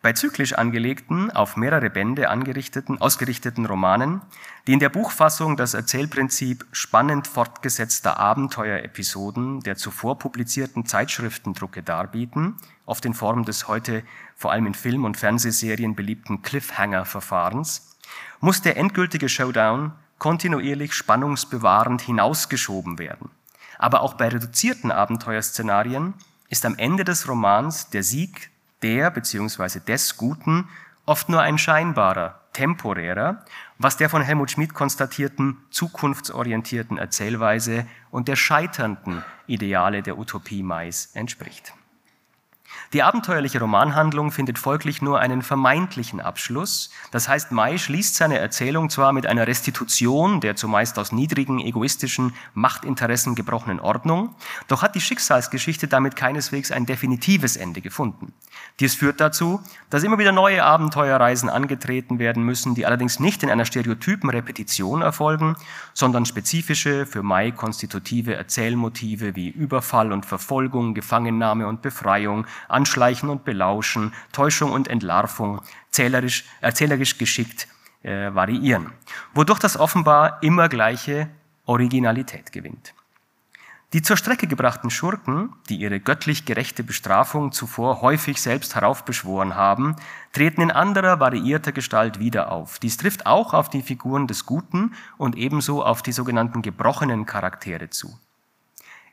Bei 0.02 0.14
zyklisch 0.14 0.54
angelegten, 0.54 1.30
auf 1.30 1.58
mehrere 1.58 1.90
Bände 1.90 2.30
angerichteten, 2.30 3.02
ausgerichteten 3.02 3.66
Romanen, 3.66 4.22
die 4.66 4.72
in 4.72 4.80
der 4.80 4.88
Buchfassung 4.88 5.58
das 5.58 5.74
Erzählprinzip 5.74 6.66
spannend 6.72 7.28
fortgesetzter 7.28 8.18
Abenteuerepisoden 8.18 9.60
der 9.60 9.76
zuvor 9.76 10.18
publizierten 10.18 10.86
Zeitschriftendrucke 10.86 11.84
darbieten, 11.84 12.56
oft 12.86 13.04
in 13.04 13.14
Form 13.14 13.44
des 13.44 13.68
heute 13.68 14.04
vor 14.38 14.54
allem 14.54 14.68
in 14.68 14.74
Film- 14.74 15.04
und 15.04 15.18
Fernsehserien 15.18 15.96
beliebten 15.96 16.44
Cliffhanger-Verfahrens, 16.44 17.98
muss 18.40 18.62
der 18.62 18.78
endgültige 18.78 19.28
Showdown 19.28 19.92
kontinuierlich 20.18 20.94
spannungsbewahrend 20.94 22.02
hinausgeschoben 22.02 23.00
werden. 23.00 23.32
Aber 23.78 24.02
auch 24.02 24.14
bei 24.14 24.30
reduzierten 24.30 24.94
Abenteuerszenarien 24.94 26.14
ist 26.48 26.66
am 26.66 26.78
Ende 26.78 27.04
des 27.04 27.28
Romans 27.28 27.90
der 27.90 28.04
Sieg 28.04 28.50
der 28.82 29.12
bzw. 29.12 29.80
des 29.80 30.18
Guten 30.18 30.68
oft 31.06 31.30
nur 31.30 31.42
ein 31.42 31.58
scheinbarer, 31.58 32.42
temporärer, 32.54 33.44
was 33.78 33.98
der 33.98 34.10
von 34.10 34.22
Helmut 34.22 34.52
Schmidt 34.52 34.74
konstatierten 34.74 35.58
zukunftsorientierten 35.72 36.98
Erzählweise 36.98 37.88
und 38.12 38.28
der 38.28 38.36
scheiternden 38.36 39.24
Ideale 39.48 40.04
der 40.04 40.18
Utopie 40.18 40.64
Mais 40.64 41.10
entspricht. 41.14 41.74
Die 42.94 43.04
abenteuerliche 43.04 43.60
Romanhandlung 43.60 44.32
findet 44.32 44.58
folglich 44.58 45.02
nur 45.02 45.20
einen 45.20 45.42
vermeintlichen 45.44 46.20
Abschluss. 46.20 46.90
Das 47.12 47.28
heißt, 47.28 47.52
May 47.52 47.78
schließt 47.78 48.16
seine 48.16 48.40
Erzählung 48.40 48.90
zwar 48.90 49.14
mit 49.14 49.28
einer 49.28 49.46
Restitution 49.46 50.42
der 50.42 50.56
zumeist 50.56 50.98
aus 50.98 51.12
niedrigen, 51.12 51.60
egoistischen 51.60 52.34
Machtinteressen 52.54 53.36
gebrochenen 53.36 53.80
Ordnung, 53.80 54.36
doch 54.68 54.82
hat 54.82 54.96
die 54.96 55.02
Schicksalsgeschichte 55.02 55.88
damit 55.88 56.16
keineswegs 56.16 56.72
ein 56.72 56.86
definitives 56.86 57.58
Ende 57.58 57.82
gefunden. 57.82 58.34
Dies 58.80 58.96
führt 58.96 59.20
dazu, 59.20 59.62
dass 59.90 60.04
immer 60.04 60.18
wieder 60.18 60.32
neue 60.32 60.64
Abenteuerreisen 60.64 61.50
angetreten 61.50 62.18
werden 62.18 62.44
müssen, 62.44 62.76
die 62.76 62.86
allerdings 62.86 63.20
nicht 63.20 63.44
in 63.44 63.50
einer 63.50 63.66
stereotypen 63.66 64.30
Repetition 64.30 65.02
erfolgen, 65.02 65.56
sondern 65.94 66.26
spezifische, 66.26 67.06
für 67.06 67.24
May 67.24 67.52
konstitutive 67.52 68.36
Erzählmotive 68.36 69.36
wie 69.36 69.50
Überfall 69.50 70.12
und 70.12 70.26
Verfolgung, 70.26 70.94
Gefangennahme 70.94 71.68
und 71.68 71.82
Befreiung, 71.82 72.46
Anschleichen 72.68 73.30
und 73.30 73.46
Belauschen, 73.46 74.14
Täuschung 74.32 74.72
und 74.72 74.88
Entlarvung 74.88 75.62
zählerisch, 75.92 76.46
erzählerisch 76.62 77.18
geschickt 77.18 77.68
äh, 78.04 78.34
variieren, 78.34 78.92
wodurch 79.34 79.60
das 79.60 79.78
offenbar 79.78 80.42
immer 80.42 80.70
gleiche 80.70 81.30
Originalität 81.66 82.52
gewinnt. 82.52 82.94
Die 83.94 84.04
zur 84.04 84.18
Strecke 84.18 84.46
gebrachten 84.46 84.92
Schurken, 84.92 85.56
die 85.68 85.78
ihre 85.78 86.00
göttlich 86.00 86.46
gerechte 86.46 86.84
Bestrafung 86.84 87.52
zuvor 87.52 88.02
häufig 88.02 88.40
selbst 88.40 88.76
heraufbeschworen 88.76 89.56
haben, 89.56 89.96
treten 90.32 90.62
in 90.62 90.70
anderer, 90.70 91.20
variierter 91.20 91.72
Gestalt 91.72 92.20
wieder 92.20 92.52
auf. 92.52 92.78
Dies 92.78 92.98
trifft 92.98 93.26
auch 93.26 93.56
auf 93.56 93.68
die 93.68 93.82
Figuren 93.82 94.28
des 94.28 94.46
Guten 94.46 94.94
und 95.18 95.36
ebenso 95.36 95.84
auf 95.84 96.04
die 96.04 96.12
sogenannten 96.12 96.62
gebrochenen 96.62 97.26
Charaktere 97.26 97.90
zu. 97.90 98.16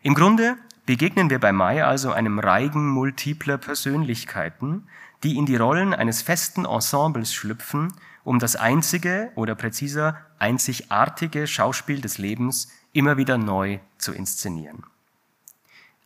Im 0.03 0.13
Grunde 0.13 0.59
begegnen 0.87 1.31
wir 1.31 1.41
bei 1.41 1.53
Mai 1.53 1.85
also 1.85 2.13
einem 2.13 2.39
Reigen 2.39 2.89
multipler 2.89 3.59
Persönlichkeiten, 3.59 4.87
die 5.23 5.37
in 5.37 5.45
die 5.45 5.57
Rollen 5.57 5.93
eines 5.93 6.23
festen 6.23 6.65
Ensembles 6.65 7.35
schlüpfen, 7.35 7.93
um 8.23 8.39
das 8.39 8.57
einzige 8.57 9.31
oder 9.35 9.55
präziser 9.55 10.17
einzigartige 10.39 11.47
Schauspiel 11.47 12.01
des 12.01 12.19
Lebens 12.19 12.73
immer 12.93 13.17
wieder 13.17 13.37
neu 13.37 13.79
zu 13.99 14.13
inszenieren. 14.13 14.85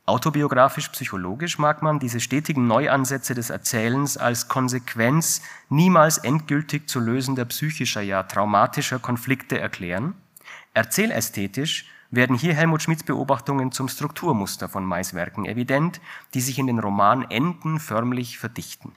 Autobiografisch-psychologisch 0.07 1.59
mag 1.59 1.83
man 1.83 2.01
diese 2.01 2.19
stetigen 2.19 2.67
Neuansätze 2.67 3.35
des 3.35 3.51
Erzählens 3.51 4.17
als 4.17 4.49
Konsequenz 4.49 5.43
niemals 5.69 6.19
endgültig 6.19 6.89
zu 6.89 6.99
lösender 6.99 7.45
psychischer, 7.45 8.01
ja 8.01 8.25
traumatischer 8.25 8.99
Konflikte 8.99 9.61
erklären. 9.61 10.15
Erzählästhetisch 10.75 11.87
werden 12.11 12.37
hier 12.37 12.55
Helmut 12.55 12.83
Schmidts 12.83 13.05
Beobachtungen 13.05 13.73
zum 13.73 13.89
Strukturmuster 13.89 14.69
von 14.69 14.85
Maiswerken 14.85 15.47
evident, 15.47 16.01
die 16.35 16.41
sich 16.41 16.59
in 16.59 16.67
den 16.67 16.79
Romanenden 16.79 17.79
förmlich 17.79 18.39
verdichten. 18.39 18.93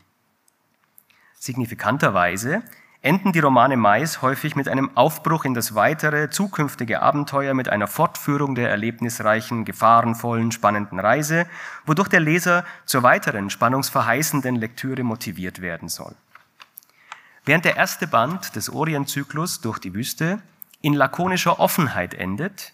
Signifikanterweise 1.39 2.63
enden 3.03 3.34
die 3.34 3.39
Romane 3.39 3.75
Mais 3.75 4.22
häufig 4.22 4.55
mit 4.55 4.70
einem 4.70 4.96
Aufbruch 4.96 5.43
in 5.43 5.53
das 5.53 5.75
weitere, 5.75 6.29
zukünftige 6.29 7.01
Abenteuer 7.01 7.53
mit 7.53 7.67
einer 7.67 7.88
Fortführung 7.88 8.55
der 8.55 8.70
erlebnisreichen, 8.70 9.65
gefahrenvollen, 9.65 10.53
spannenden 10.53 11.00
Reise, 11.01 11.46
wodurch 11.86 12.08
der 12.08 12.22
Leser 12.22 12.63
zur 12.86 13.03
weiteren, 13.03 13.50
spannungsverheißenden 13.50 14.55
Lektüre 14.55 15.03
motiviert 15.03 15.62
werden 15.62 15.89
soll. 15.89 16.15
Während 17.43 17.65
der 17.65 17.75
erste 17.75 18.08
Band 18.08 18.55
des 18.55 18.70
Orientzyklus 18.70 19.60
durch 19.60 19.79
die 19.79 19.93
Wüste 19.93 20.41
in 20.82 20.93
lakonischer 20.93 21.60
Offenheit 21.60 22.13
endet, 22.13 22.74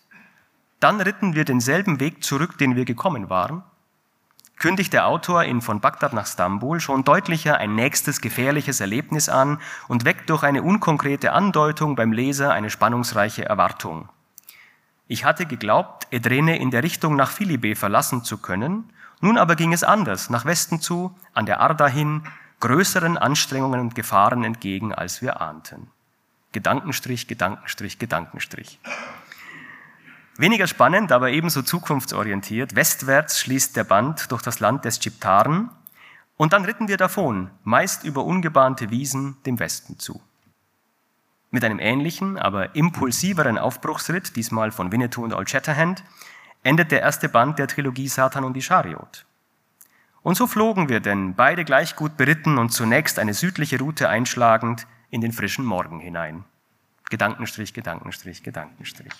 dann 0.80 1.02
ritten 1.02 1.36
wir 1.36 1.46
denselben 1.46 2.00
Weg 2.00 2.24
zurück, 2.24 2.58
den 2.58 2.76
wir 2.76 2.86
gekommen 2.86 3.30
waren, 3.30 3.64
kündigt 4.58 4.94
der 4.94 5.08
Autor 5.08 5.46
in 5.46 5.62
Von 5.62 5.80
Bagdad 5.80 6.14
nach 6.14 6.28
Stambul 6.28 6.80
schon 6.80 7.04
deutlicher 7.04 7.58
ein 7.58 7.76
nächstes 7.76 8.22
gefährliches 8.22 8.82
Erlebnis 8.82 9.30
an 9.30 9.60
und 9.88 10.06
weckt 10.06 10.30
durch 10.30 10.44
eine 10.44 10.62
unkonkrete 10.62 11.32
Andeutung 11.32 11.96
beim 11.96 12.12
Leser 12.12 12.52
eine 12.52 12.70
spannungsreiche 12.70 13.46
Erwartung. 13.46 14.10
Ich 15.08 15.26
hatte 15.26 15.46
geglaubt, 15.46 16.08
Edrene 16.12 16.60
in 16.60 16.72
der 16.72 16.84
Richtung 16.84 17.16
nach 17.16 17.32
Philippe 17.32 17.76
verlassen 17.76 18.24
zu 18.24 18.38
können, 18.38 18.92
nun 19.22 19.38
aber 19.38 19.56
ging 19.56 19.74
es 19.74 19.84
anders, 19.84 20.30
nach 20.30 20.46
Westen 20.46 20.82
zu, 20.82 21.16
an 21.34 21.46
der 21.46 21.62
Arda 21.62 21.88
hin, 21.88 22.24
größeren 22.60 23.18
Anstrengungen 23.18 23.80
und 23.80 23.96
Gefahren 23.96 24.44
entgegen, 24.44 24.94
als 24.94 25.22
wir 25.22 25.42
ahnten. 25.42 25.88
Gedankenstrich, 26.52 27.28
Gedankenstrich, 27.28 27.98
Gedankenstrich. 27.98 28.80
Weniger 30.40 30.68
spannend, 30.68 31.12
aber 31.12 31.32
ebenso 31.32 31.64
zukunftsorientiert. 31.64 32.74
Westwärts 32.74 33.42
schließt 33.42 33.76
der 33.76 33.84
Band 33.84 34.32
durch 34.32 34.42
das 34.42 34.62
Land 34.62 34.86
des 34.86 35.02
Chiptaren 35.02 35.70
und 36.38 36.54
dann 36.54 36.64
ritten 36.64 36.88
wir 36.88 36.96
davon, 36.96 37.52
meist 37.66 38.06
über 38.06 38.24
ungebahnte 38.24 38.90
Wiesen 38.90 39.36
dem 39.46 39.60
Westen 39.60 40.00
zu. 40.00 40.22
Mit 41.52 41.66
einem 41.66 41.80
ähnlichen, 41.80 42.38
aber 42.38 42.74
impulsiveren 42.74 43.58
Aufbruchsritt, 43.58 44.38
diesmal 44.38 44.72
von 44.72 44.94
Winnetou 44.94 45.26
und 45.26 45.34
Old 45.34 45.50
Shatterhand, 45.50 46.06
endet 46.64 46.94
der 46.94 47.02
erste 47.02 47.28
Band 47.28 47.60
der 47.60 47.68
Trilogie 47.68 48.08
Satan 48.08 48.46
und 48.46 48.54
die 48.54 48.62
Chariot. 48.62 49.26
Und 50.22 50.36
so 50.36 50.48
flogen 50.48 50.88
wir 50.88 51.02
denn, 51.02 51.36
beide 51.36 51.66
gleich 51.66 51.98
gut 51.98 52.16
beritten 52.16 52.58
und 52.60 52.70
zunächst 52.70 53.20
eine 53.20 53.34
südliche 53.34 53.78
Route 53.78 54.08
einschlagend, 54.08 54.88
in 55.10 55.20
den 55.20 55.34
frischen 55.34 55.66
Morgen 55.66 56.00
hinein. 56.00 56.46
Gedankenstrich, 57.10 57.74
Gedankenstrich, 57.74 58.42
Gedankenstrich. 58.42 59.14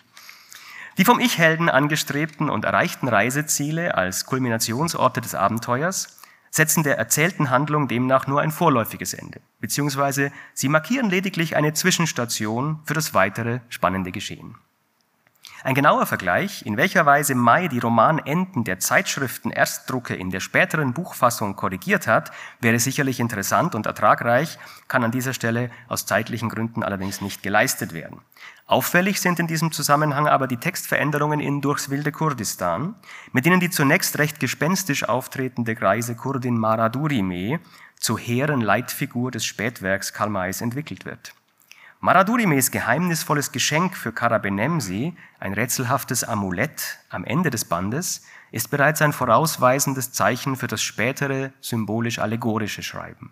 Die 1.00 1.06
vom 1.06 1.22
Ich-Helden 1.22 1.70
angestrebten 1.70 2.50
und 2.50 2.66
erreichten 2.66 3.08
Reiseziele 3.08 3.96
als 3.96 4.26
Kulminationsorte 4.26 5.22
des 5.22 5.34
Abenteuers 5.34 6.20
setzen 6.52 6.84
der 6.84 6.98
erzählten 6.98 7.50
Handlung 7.50 7.88
demnach 7.88 8.28
nur 8.28 8.42
ein 8.42 8.52
vorläufiges 8.52 9.14
Ende, 9.14 9.40
beziehungsweise 9.62 10.34
sie 10.54 10.68
markieren 10.68 11.10
lediglich 11.10 11.56
eine 11.56 11.72
Zwischenstation 11.72 12.82
für 12.84 12.96
das 12.96 13.14
weitere 13.14 13.62
spannende 13.70 14.12
Geschehen. 14.12 14.58
Ein 15.62 15.76
genauer 15.76 16.06
Vergleich, 16.06 16.66
in 16.66 16.78
welcher 16.78 17.06
Weise 17.06 17.36
May 17.36 17.68
die 17.68 17.80
Romanenden 17.80 18.64
der 18.64 18.80
Zeitschriften 18.80 19.52
Erstdrucke 19.52 20.16
in 20.16 20.30
der 20.30 20.40
späteren 20.40 20.94
Buchfassung 20.94 21.58
korrigiert 21.58 22.08
hat, 22.08 22.32
wäre 22.62 22.80
sicherlich 22.80 23.20
interessant 23.20 23.76
und 23.76 23.86
ertragreich, 23.86 24.58
kann 24.88 25.04
an 25.04 25.12
dieser 25.12 25.34
Stelle 25.34 25.70
aus 25.90 26.06
zeitlichen 26.06 26.48
Gründen 26.48 26.82
allerdings 26.82 27.20
nicht 27.20 27.44
geleistet 27.44 27.94
werden. 27.94 28.22
Auffällig 28.68 29.20
sind 29.20 29.38
in 29.40 29.48
diesem 29.48 29.74
Zusammenhang 29.74 30.30
aber 30.30 30.48
die 30.48 30.58
Textveränderungen 30.58 31.42
in 31.42 31.60
Durchs 31.60 31.90
wilde 31.90 32.14
Kurdistan, 32.14 32.96
mit 33.34 33.46
denen 33.46 33.60
die 33.60 33.70
zunächst 33.70 34.18
recht 34.18 34.40
gespenstisch 34.40 35.10
auftretende 35.10 35.76
Greise 35.76 36.16
Kurdin 36.16 36.58
Mara 36.58 36.88
Durime 36.88 37.60
zur 38.00 38.18
hehren 38.18 38.62
Leitfigur 38.62 39.30
des 39.30 39.44
Spätwerks 39.44 40.14
Kalmais 40.14 40.62
entwickelt 40.62 41.04
wird. 41.04 41.34
Maradurimes 42.02 42.72
geheimnisvolles 42.72 43.52
Geschenk 43.52 43.98
für 43.98 44.14
Karabenemsi, 44.14 45.14
ein 45.38 45.52
rätselhaftes 45.52 46.24
Amulett 46.24 46.98
am 47.10 47.26
Ende 47.26 47.50
des 47.50 47.66
Bandes, 47.66 48.24
ist 48.54 48.72
bereits 48.72 49.02
ein 49.02 49.12
vorausweisendes 49.12 50.14
Zeichen 50.14 50.56
für 50.56 50.68
das 50.68 50.82
spätere 50.82 51.52
symbolisch-allegorische 51.60 52.84
Schreiben. 52.84 53.32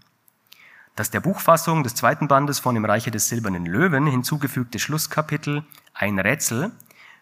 Das 0.97 1.09
der 1.09 1.21
Buchfassung 1.21 1.83
des 1.83 1.95
zweiten 1.95 2.27
Bandes 2.27 2.59
von 2.59 2.75
Im 2.75 2.83
Reiche 2.83 3.09
des 3.09 3.29
Silbernen 3.29 3.65
Löwen 3.65 4.05
hinzugefügte 4.05 4.79
Schlusskapitel 4.79 5.63
Ein 5.93 6.19
Rätsel 6.19 6.71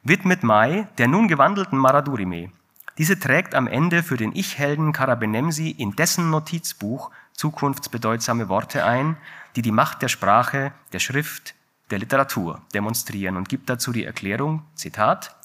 widmet 0.01 0.41
Mai 0.41 0.87
der 0.97 1.07
nun 1.07 1.27
gewandelten 1.27 1.77
Maradurime. 1.77 2.49
Diese 2.97 3.19
trägt 3.19 3.53
am 3.53 3.67
Ende 3.67 4.01
für 4.01 4.17
den 4.17 4.35
Ich-Helden 4.35 4.93
Karabenemsi 4.93 5.69
in 5.69 5.95
dessen 5.95 6.31
Notizbuch 6.31 7.11
zukunftsbedeutsame 7.33 8.49
Worte 8.49 8.83
ein, 8.83 9.17
die 9.55 9.61
die 9.61 9.71
Macht 9.71 10.01
der 10.01 10.09
Sprache, 10.09 10.73
der 10.91 10.99
Schrift, 10.99 11.55
der 11.89 11.99
Literatur 11.99 12.61
demonstrieren 12.73 13.37
und 13.37 13.49
gibt 13.49 13.69
dazu 13.69 13.91
die 13.91 14.05
Erklärung, 14.05 14.65
Zitat, 14.75 15.35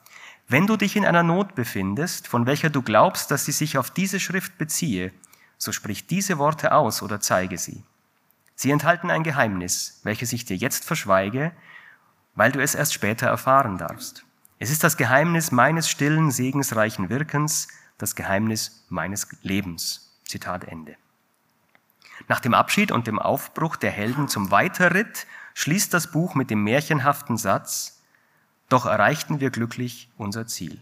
wenn 0.49 0.67
du 0.67 0.76
dich 0.76 0.97
in 0.97 1.05
einer 1.05 1.23
Not 1.23 1.55
befindest, 1.55 2.26
von 2.26 2.47
welcher 2.47 2.71
du 2.71 2.83
glaubst, 2.83 3.31
dass 3.31 3.45
sie 3.45 3.52
sich 3.52 3.79
auf 3.79 3.90
diese 3.90 4.19
Schrift 4.19 4.59
beziehe, 4.59 5.12
so 5.59 5.71
sprich 5.71 6.07
diese 6.07 6.38
Worte 6.38 6.73
aus 6.73 7.02
oder 7.02 7.21
zeige 7.21 7.57
sie. 7.57 7.85
Sie 8.57 8.71
enthalten 8.71 9.11
ein 9.11 9.23
Geheimnis, 9.23 10.00
welches 10.02 10.33
ich 10.33 10.45
dir 10.45 10.57
jetzt 10.57 10.85
verschweige, 10.85 11.52
weil 12.35 12.50
du 12.52 12.61
es 12.61 12.75
erst 12.75 12.95
später 12.95 13.26
erfahren 13.26 13.79
darfst. 13.79 14.25
Es 14.59 14.71
ist 14.71 14.83
das 14.83 14.97
Geheimnis 14.97 15.52
meines 15.52 15.88
stillen, 15.88 16.31
segensreichen 16.31 17.09
Wirkens, 17.09 17.69
das 17.97 18.14
Geheimnis 18.14 18.85
meines 18.88 19.29
Lebens. 19.43 20.19
Zitat 20.26 20.64
Ende. 20.64 20.97
Nach 22.31 22.39
dem 22.39 22.55
Abschied 22.55 22.93
und 22.93 23.09
dem 23.09 23.19
Aufbruch 23.19 23.75
der 23.75 23.91
Helden 23.91 24.29
zum 24.29 24.53
Weiterritt 24.53 25.27
schließt 25.55 25.93
das 25.93 26.13
Buch 26.13 26.37
mit 26.37 26.49
dem 26.49 26.63
märchenhaften 26.63 27.37
Satz, 27.37 28.05
doch 28.69 28.87
erreichten 28.87 29.41
wir 29.41 29.51
glücklich 29.51 30.13
unser 30.17 30.47
Ziel. 30.47 30.81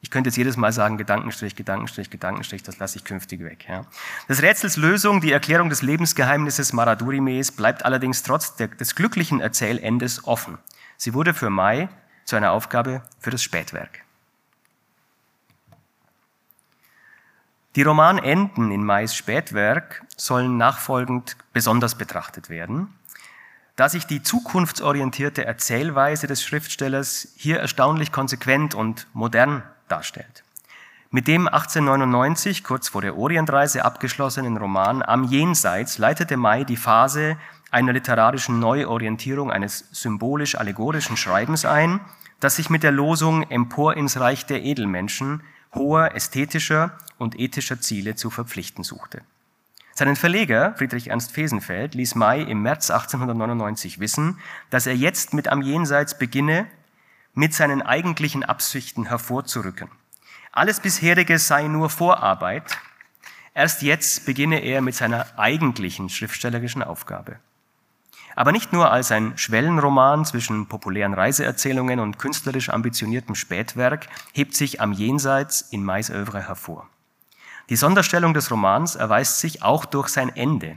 Ich 0.00 0.10
könnte 0.10 0.26
jetzt 0.26 0.36
jedes 0.36 0.56
Mal 0.56 0.72
sagen, 0.72 0.98
Gedankenstrich, 0.98 1.54
Gedankenstrich, 1.54 2.10
Gedankenstrich, 2.10 2.64
das 2.64 2.80
lasse 2.80 2.98
ich 2.98 3.04
künftig 3.04 3.44
weg. 3.44 3.66
Ja. 3.68 3.84
Das 4.26 4.42
Rätsels 4.42 4.76
Lösung, 4.76 5.20
die 5.20 5.30
Erklärung 5.30 5.70
des 5.70 5.82
Lebensgeheimnisses 5.82 6.72
Maradurimes, 6.72 7.52
bleibt 7.52 7.84
allerdings 7.84 8.24
trotz 8.24 8.56
der, 8.56 8.66
des 8.66 8.96
glücklichen 8.96 9.40
Erzählendes 9.40 10.26
offen. 10.26 10.58
Sie 10.96 11.14
wurde 11.14 11.32
für 11.32 11.48
Mai 11.48 11.90
zu 12.24 12.34
einer 12.34 12.50
Aufgabe 12.50 13.04
für 13.20 13.30
das 13.30 13.44
Spätwerk. 13.44 14.00
Die 17.78 17.82
Romanenden 17.84 18.70
in 18.70 18.84
Mais 18.84 19.14
Spätwerk 19.14 20.02
sollen 20.18 20.58
nachfolgend 20.58 21.38
besonders 21.54 21.94
betrachtet 21.94 22.50
werden 22.50 22.92
da 23.78 23.88
sich 23.88 24.08
die 24.08 24.24
zukunftsorientierte 24.24 25.44
Erzählweise 25.44 26.26
des 26.26 26.42
Schriftstellers 26.42 27.28
hier 27.36 27.60
erstaunlich 27.60 28.10
konsequent 28.10 28.74
und 28.74 29.06
modern 29.12 29.62
darstellt. 29.86 30.42
Mit 31.12 31.28
dem 31.28 31.46
1899, 31.46 32.64
kurz 32.64 32.88
vor 32.88 33.02
der 33.02 33.16
Orientreise 33.16 33.84
abgeschlossenen 33.84 34.56
Roman 34.56 35.00
Am 35.04 35.22
Jenseits 35.22 35.98
leitete 35.98 36.36
May 36.36 36.64
die 36.64 36.76
Phase 36.76 37.36
einer 37.70 37.92
literarischen 37.92 38.58
Neuorientierung 38.58 39.52
eines 39.52 39.84
symbolisch-allegorischen 39.92 41.16
Schreibens 41.16 41.64
ein, 41.64 42.00
das 42.40 42.56
sich 42.56 42.70
mit 42.70 42.82
der 42.82 42.90
Losung 42.90 43.48
Empor 43.48 43.96
ins 43.96 44.18
Reich 44.18 44.44
der 44.44 44.64
Edelmenschen 44.64 45.44
hoher 45.78 46.14
ästhetischer 46.14 46.98
und 47.16 47.38
ethischer 47.38 47.80
Ziele 47.80 48.14
zu 48.14 48.30
verpflichten 48.30 48.84
suchte. 48.84 49.22
Seinen 49.94 50.16
Verleger, 50.16 50.74
Friedrich 50.76 51.08
Ernst 51.08 51.32
Fesenfeld, 51.32 51.94
ließ 51.94 52.14
May 52.14 52.42
im 52.42 52.62
März 52.62 52.90
1899 52.90 53.98
wissen, 53.98 54.38
dass 54.70 54.86
er 54.86 54.94
jetzt 54.94 55.34
mit 55.34 55.48
Am 55.48 55.62
Jenseits 55.62 56.16
beginne, 56.16 56.66
mit 57.34 57.54
seinen 57.54 57.82
eigentlichen 57.82 58.44
Absichten 58.44 59.06
hervorzurücken. 59.06 59.88
Alles 60.52 60.80
bisherige 60.80 61.38
sei 61.38 61.66
nur 61.68 61.90
Vorarbeit. 61.90 62.78
Erst 63.54 63.82
jetzt 63.82 64.24
beginne 64.24 64.60
er 64.60 64.82
mit 64.82 64.94
seiner 64.94 65.26
eigentlichen 65.36 66.08
schriftstellerischen 66.08 66.82
Aufgabe. 66.82 67.40
Aber 68.38 68.52
nicht 68.52 68.72
nur 68.72 68.92
als 68.92 69.10
ein 69.10 69.36
Schwellenroman 69.36 70.24
zwischen 70.24 70.68
populären 70.68 71.12
Reiseerzählungen 71.12 71.98
und 71.98 72.20
künstlerisch 72.20 72.68
ambitioniertem 72.70 73.34
Spätwerk 73.34 74.06
hebt 74.32 74.54
sich 74.54 74.80
Am 74.80 74.92
Jenseits 74.92 75.60
in 75.60 75.82
Mays 75.82 76.08
Övre 76.08 76.46
hervor. 76.46 76.88
Die 77.68 77.74
Sonderstellung 77.74 78.34
des 78.34 78.52
Romans 78.52 78.94
erweist 78.94 79.40
sich 79.40 79.64
auch 79.64 79.84
durch 79.84 80.06
sein 80.06 80.28
Ende. 80.28 80.76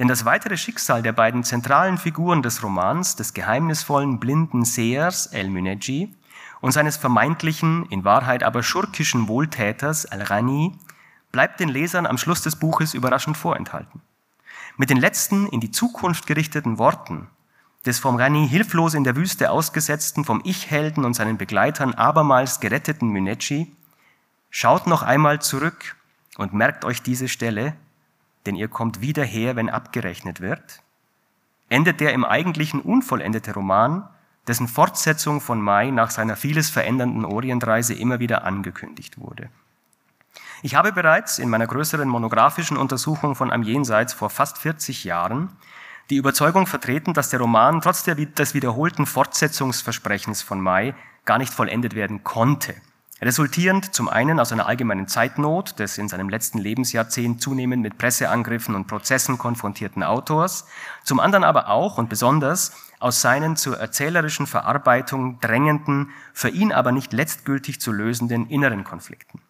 Denn 0.00 0.08
das 0.08 0.24
weitere 0.24 0.56
Schicksal 0.56 1.00
der 1.00 1.12
beiden 1.12 1.44
zentralen 1.44 1.96
Figuren 1.96 2.42
des 2.42 2.60
Romans, 2.64 3.14
des 3.14 3.34
geheimnisvollen 3.34 4.18
blinden 4.18 4.64
Sehers 4.64 5.26
El 5.26 5.48
Muneji 5.48 6.12
und 6.60 6.72
seines 6.72 6.96
vermeintlichen, 6.96 7.86
in 7.90 8.02
Wahrheit 8.02 8.42
aber 8.42 8.64
schurkischen 8.64 9.28
Wohltäters 9.28 10.06
El 10.06 10.22
Rani, 10.22 10.76
bleibt 11.30 11.60
den 11.60 11.68
Lesern 11.68 12.06
am 12.06 12.18
Schluss 12.18 12.42
des 12.42 12.56
Buches 12.56 12.94
überraschend 12.94 13.36
vorenthalten. 13.36 14.02
Mit 14.76 14.90
den 14.90 14.98
letzten 14.98 15.46
in 15.48 15.60
die 15.60 15.70
Zukunft 15.70 16.26
gerichteten 16.26 16.78
Worten 16.78 17.28
des 17.86 17.98
vom 17.98 18.16
Rani 18.16 18.46
hilflos 18.48 18.94
in 18.94 19.04
der 19.04 19.16
Wüste 19.16 19.50
ausgesetzten, 19.50 20.24
vom 20.24 20.42
Ich-Helden 20.44 21.04
und 21.04 21.14
seinen 21.14 21.38
Begleitern 21.38 21.94
abermals 21.94 22.60
geretteten 22.60 23.08
Munechi, 23.08 23.74
schaut 24.50 24.86
noch 24.86 25.02
einmal 25.02 25.40
zurück 25.40 25.96
und 26.36 26.52
merkt 26.52 26.84
euch 26.84 27.02
diese 27.02 27.28
Stelle, 27.28 27.74
denn 28.46 28.56
ihr 28.56 28.68
kommt 28.68 29.00
wieder 29.00 29.24
her, 29.24 29.56
wenn 29.56 29.70
abgerechnet 29.70 30.40
wird, 30.40 30.82
endet 31.68 32.00
der 32.00 32.12
im 32.12 32.24
eigentlichen 32.24 32.80
unvollendete 32.80 33.54
Roman, 33.54 34.08
dessen 34.46 34.68
Fortsetzung 34.68 35.40
von 35.40 35.60
Mai 35.60 35.90
nach 35.90 36.10
seiner 36.10 36.36
vieles 36.36 36.68
verändernden 36.68 37.24
Orientreise 37.24 37.94
immer 37.94 38.18
wieder 38.18 38.44
angekündigt 38.44 39.18
wurde. 39.18 39.48
Ich 40.62 40.74
habe 40.74 40.92
bereits 40.92 41.38
in 41.38 41.48
meiner 41.48 41.66
größeren 41.66 42.08
monografischen 42.08 42.76
Untersuchung 42.76 43.34
von 43.34 43.52
Am 43.52 43.62
Jenseits 43.62 44.12
vor 44.12 44.30
fast 44.30 44.58
40 44.58 45.04
Jahren 45.04 45.50
die 46.10 46.16
Überzeugung 46.16 46.66
vertreten, 46.66 47.14
dass 47.14 47.30
der 47.30 47.40
Roman 47.40 47.80
trotz 47.80 48.02
des 48.02 48.54
wiederholten 48.54 49.06
Fortsetzungsversprechens 49.06 50.42
von 50.42 50.60
Mai 50.60 50.94
gar 51.24 51.38
nicht 51.38 51.52
vollendet 51.52 51.94
werden 51.94 52.24
konnte 52.24 52.74
resultierend 53.22 53.94
zum 53.94 54.08
einen 54.08 54.40
aus 54.40 54.52
einer 54.52 54.66
allgemeinen 54.66 55.06
Zeitnot 55.06 55.78
des 55.78 55.98
in 55.98 56.08
seinem 56.08 56.28
letzten 56.28 56.58
Lebensjahrzehnt 56.58 57.42
zunehmend 57.42 57.82
mit 57.82 57.98
Presseangriffen 57.98 58.74
und 58.74 58.86
Prozessen 58.86 59.38
konfrontierten 59.38 60.02
Autors, 60.02 60.66
zum 61.04 61.20
anderen 61.20 61.44
aber 61.44 61.68
auch 61.68 61.98
und 61.98 62.08
besonders 62.08 62.72
aus 62.98 63.20
seinen 63.20 63.56
zur 63.56 63.78
erzählerischen 63.78 64.46
Verarbeitung 64.46 65.38
drängenden, 65.40 66.10
für 66.32 66.48
ihn 66.48 66.72
aber 66.72 66.92
nicht 66.92 67.12
letztgültig 67.12 67.80
zu 67.80 67.92
lösenden 67.92 68.48
inneren 68.48 68.84
Konflikten. 68.84 69.40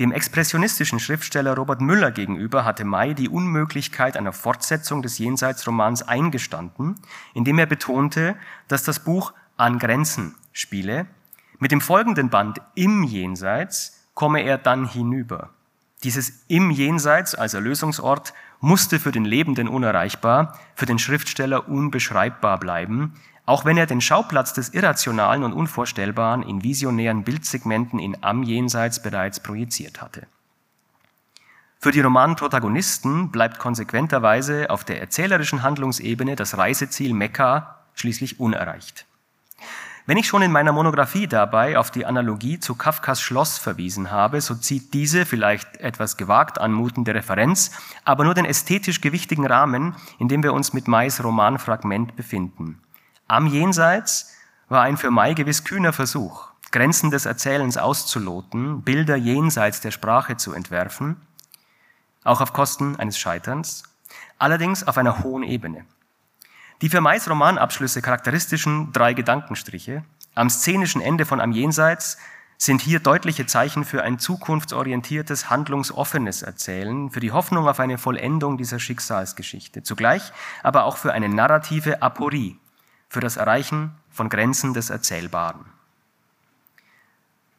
Dem 0.00 0.12
expressionistischen 0.12 1.00
Schriftsteller 1.00 1.54
Robert 1.54 1.80
Müller 1.80 2.10
gegenüber 2.10 2.64
hatte 2.64 2.84
May 2.84 3.14
die 3.14 3.28
Unmöglichkeit 3.28 4.16
einer 4.16 4.32
Fortsetzung 4.32 5.02
des 5.02 5.18
Jenseitsromans 5.18 6.02
eingestanden, 6.02 6.96
indem 7.34 7.58
er 7.58 7.66
betonte, 7.66 8.36
dass 8.68 8.84
das 8.84 9.00
Buch 9.04 9.32
an 9.56 9.78
Grenzen 9.78 10.34
spiele 10.52 11.06
mit 11.62 11.70
dem 11.70 11.80
folgenden 11.80 12.28
Band 12.28 12.60
im 12.74 13.04
Jenseits 13.04 14.08
komme 14.14 14.42
er 14.42 14.58
dann 14.58 14.84
hinüber. 14.84 15.50
Dieses 16.02 16.44
im 16.48 16.72
Jenseits 16.72 17.36
als 17.36 17.54
Erlösungsort 17.54 18.34
musste 18.58 18.98
für 18.98 19.12
den 19.12 19.24
Lebenden 19.24 19.68
unerreichbar, 19.68 20.58
für 20.74 20.86
den 20.86 20.98
Schriftsteller 20.98 21.68
unbeschreibbar 21.68 22.58
bleiben, 22.58 23.14
auch 23.44 23.64
wenn 23.64 23.76
er 23.76 23.86
den 23.86 24.00
Schauplatz 24.00 24.52
des 24.52 24.70
Irrationalen 24.70 25.42
und 25.42 25.52
Unvorstellbaren 25.52 26.42
in 26.42 26.62
visionären 26.62 27.24
Bildsegmenten 27.24 27.98
in 27.98 28.16
Am 28.22 28.42
Jenseits 28.42 29.02
bereits 29.02 29.40
projiziert 29.40 30.00
hatte. 30.00 30.26
Für 31.78 31.90
die 31.90 32.00
Romanprotagonisten 32.00 33.32
bleibt 33.32 33.58
konsequenterweise 33.58 34.70
auf 34.70 34.84
der 34.84 35.00
erzählerischen 35.00 35.64
Handlungsebene 35.64 36.36
das 36.36 36.56
Reiseziel 36.56 37.12
Mekka 37.12 37.80
schließlich 37.94 38.38
unerreicht. 38.38 39.04
Wenn 40.06 40.16
ich 40.16 40.26
schon 40.26 40.42
in 40.42 40.50
meiner 40.50 40.72
Monographie 40.72 41.28
dabei 41.28 41.78
auf 41.78 41.92
die 41.92 42.06
Analogie 42.06 42.58
zu 42.58 42.74
Kafkas 42.74 43.20
Schloss 43.20 43.58
verwiesen 43.58 44.10
habe, 44.10 44.40
so 44.40 44.54
zieht 44.54 44.94
diese 44.94 45.26
vielleicht 45.26 45.76
etwas 45.76 46.16
gewagt 46.16 46.60
anmutende 46.60 47.14
Referenz, 47.14 47.70
aber 48.04 48.24
nur 48.24 48.34
den 48.34 48.44
ästhetisch 48.44 49.00
gewichtigen 49.00 49.46
Rahmen, 49.46 49.94
in 50.18 50.28
dem 50.28 50.42
wir 50.42 50.52
uns 50.52 50.72
mit 50.72 50.88
Mais 50.88 51.22
Romanfragment 51.22 52.16
befinden. 52.16 52.80
Am 53.28 53.46
Jenseits 53.46 54.34
war 54.68 54.82
ein 54.82 54.96
für 54.96 55.10
Mai 55.10 55.34
gewiss 55.34 55.64
kühner 55.64 55.92
Versuch, 55.92 56.48
Grenzen 56.70 57.10
des 57.10 57.26
Erzählens 57.26 57.76
auszuloten, 57.76 58.82
Bilder 58.82 59.16
jenseits 59.16 59.80
der 59.80 59.90
Sprache 59.90 60.36
zu 60.36 60.52
entwerfen, 60.52 61.20
auch 62.24 62.40
auf 62.40 62.52
Kosten 62.52 62.96
eines 62.96 63.18
Scheiterns, 63.18 63.84
allerdings 64.38 64.86
auf 64.86 64.98
einer 64.98 65.22
hohen 65.22 65.42
Ebene. 65.42 65.84
Die 66.82 66.88
für 66.88 67.00
Mais 67.00 67.28
Romanabschlüsse 67.28 68.02
charakteristischen 68.02 68.92
drei 68.92 69.14
Gedankenstriche 69.14 70.04
am 70.34 70.48
szenischen 70.48 71.02
Ende 71.02 71.26
von 71.26 71.40
Am 71.40 71.52
Jenseits 71.52 72.16
sind 72.56 72.80
hier 72.80 73.00
deutliche 73.00 73.44
Zeichen 73.46 73.84
für 73.84 74.02
ein 74.02 74.18
zukunftsorientiertes, 74.18 75.50
handlungsoffenes 75.50 76.42
Erzählen, 76.42 77.10
für 77.10 77.20
die 77.20 77.32
Hoffnung 77.32 77.68
auf 77.68 77.80
eine 77.80 77.98
Vollendung 77.98 78.56
dieser 78.56 78.78
Schicksalsgeschichte, 78.78 79.82
zugleich 79.82 80.32
aber 80.62 80.84
auch 80.84 80.96
für 80.96 81.12
eine 81.12 81.28
narrative 81.28 82.02
Aporie, 82.02 82.56
für 83.12 83.20
das 83.20 83.36
Erreichen 83.36 83.92
von 84.10 84.30
Grenzen 84.30 84.72
des 84.72 84.88
Erzählbaren. 84.88 85.66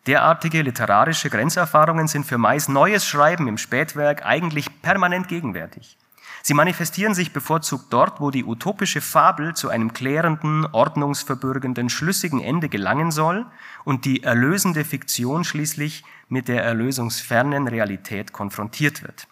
Derartige 0.07 0.63
literarische 0.63 1.29
Grenzerfahrungen 1.29 2.07
sind 2.07 2.25
für 2.25 2.39
Mais 2.39 2.67
neues 2.67 3.05
Schreiben 3.05 3.47
im 3.47 3.59
Spätwerk 3.59 4.25
eigentlich 4.25 4.81
permanent 4.81 5.27
gegenwärtig. 5.27 5.95
Sie 6.41 6.55
manifestieren 6.55 7.13
sich 7.13 7.33
bevorzugt 7.33 7.85
dort, 7.91 8.19
wo 8.19 8.31
die 8.31 8.43
utopische 8.43 8.99
Fabel 8.99 9.53
zu 9.53 9.69
einem 9.69 9.93
klärenden, 9.93 10.65
ordnungsverbürgenden, 10.65 11.87
schlüssigen 11.89 12.41
Ende 12.41 12.67
gelangen 12.67 13.11
soll 13.11 13.45
und 13.83 14.05
die 14.05 14.23
erlösende 14.23 14.83
Fiktion 14.83 15.43
schließlich 15.43 16.03
mit 16.29 16.47
der 16.47 16.63
erlösungsfernen 16.63 17.67
Realität 17.67 18.33
konfrontiert 18.33 19.03
wird. 19.03 19.27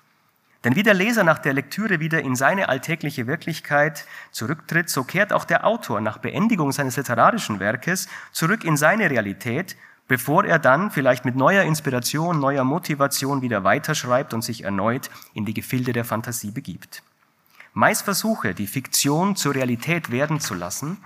Denn 0.63 0.75
wie 0.75 0.83
der 0.83 0.93
Leser 0.93 1.23
nach 1.23 1.39
der 1.39 1.53
Lektüre 1.53 1.99
wieder 1.99 2.21
in 2.21 2.35
seine 2.35 2.69
alltägliche 2.69 3.25
Wirklichkeit 3.25 4.05
zurücktritt, 4.31 4.89
so 4.89 5.03
kehrt 5.03 5.33
auch 5.33 5.45
der 5.45 5.65
Autor 5.65 6.01
nach 6.01 6.19
Beendigung 6.19 6.71
seines 6.71 6.97
literarischen 6.97 7.59
Werkes 7.59 8.07
zurück 8.31 8.63
in 8.63 8.77
seine 8.77 9.09
Realität, 9.09 9.75
bevor 10.07 10.45
er 10.45 10.59
dann 10.59 10.91
vielleicht 10.91 11.25
mit 11.25 11.35
neuer 11.35 11.63
Inspiration, 11.63 12.39
neuer 12.39 12.63
Motivation 12.63 13.41
wieder 13.41 13.63
weiterschreibt 13.63 14.35
und 14.35 14.43
sich 14.43 14.63
erneut 14.63 15.09
in 15.33 15.45
die 15.45 15.53
Gefilde 15.55 15.93
der 15.93 16.05
Fantasie 16.05 16.51
begibt. 16.51 17.01
Mais 17.73 18.01
Versuche, 18.01 18.53
die 18.53 18.67
Fiktion 18.67 19.35
zur 19.35 19.55
Realität 19.55 20.11
werden 20.11 20.39
zu 20.39 20.53
lassen, 20.53 20.97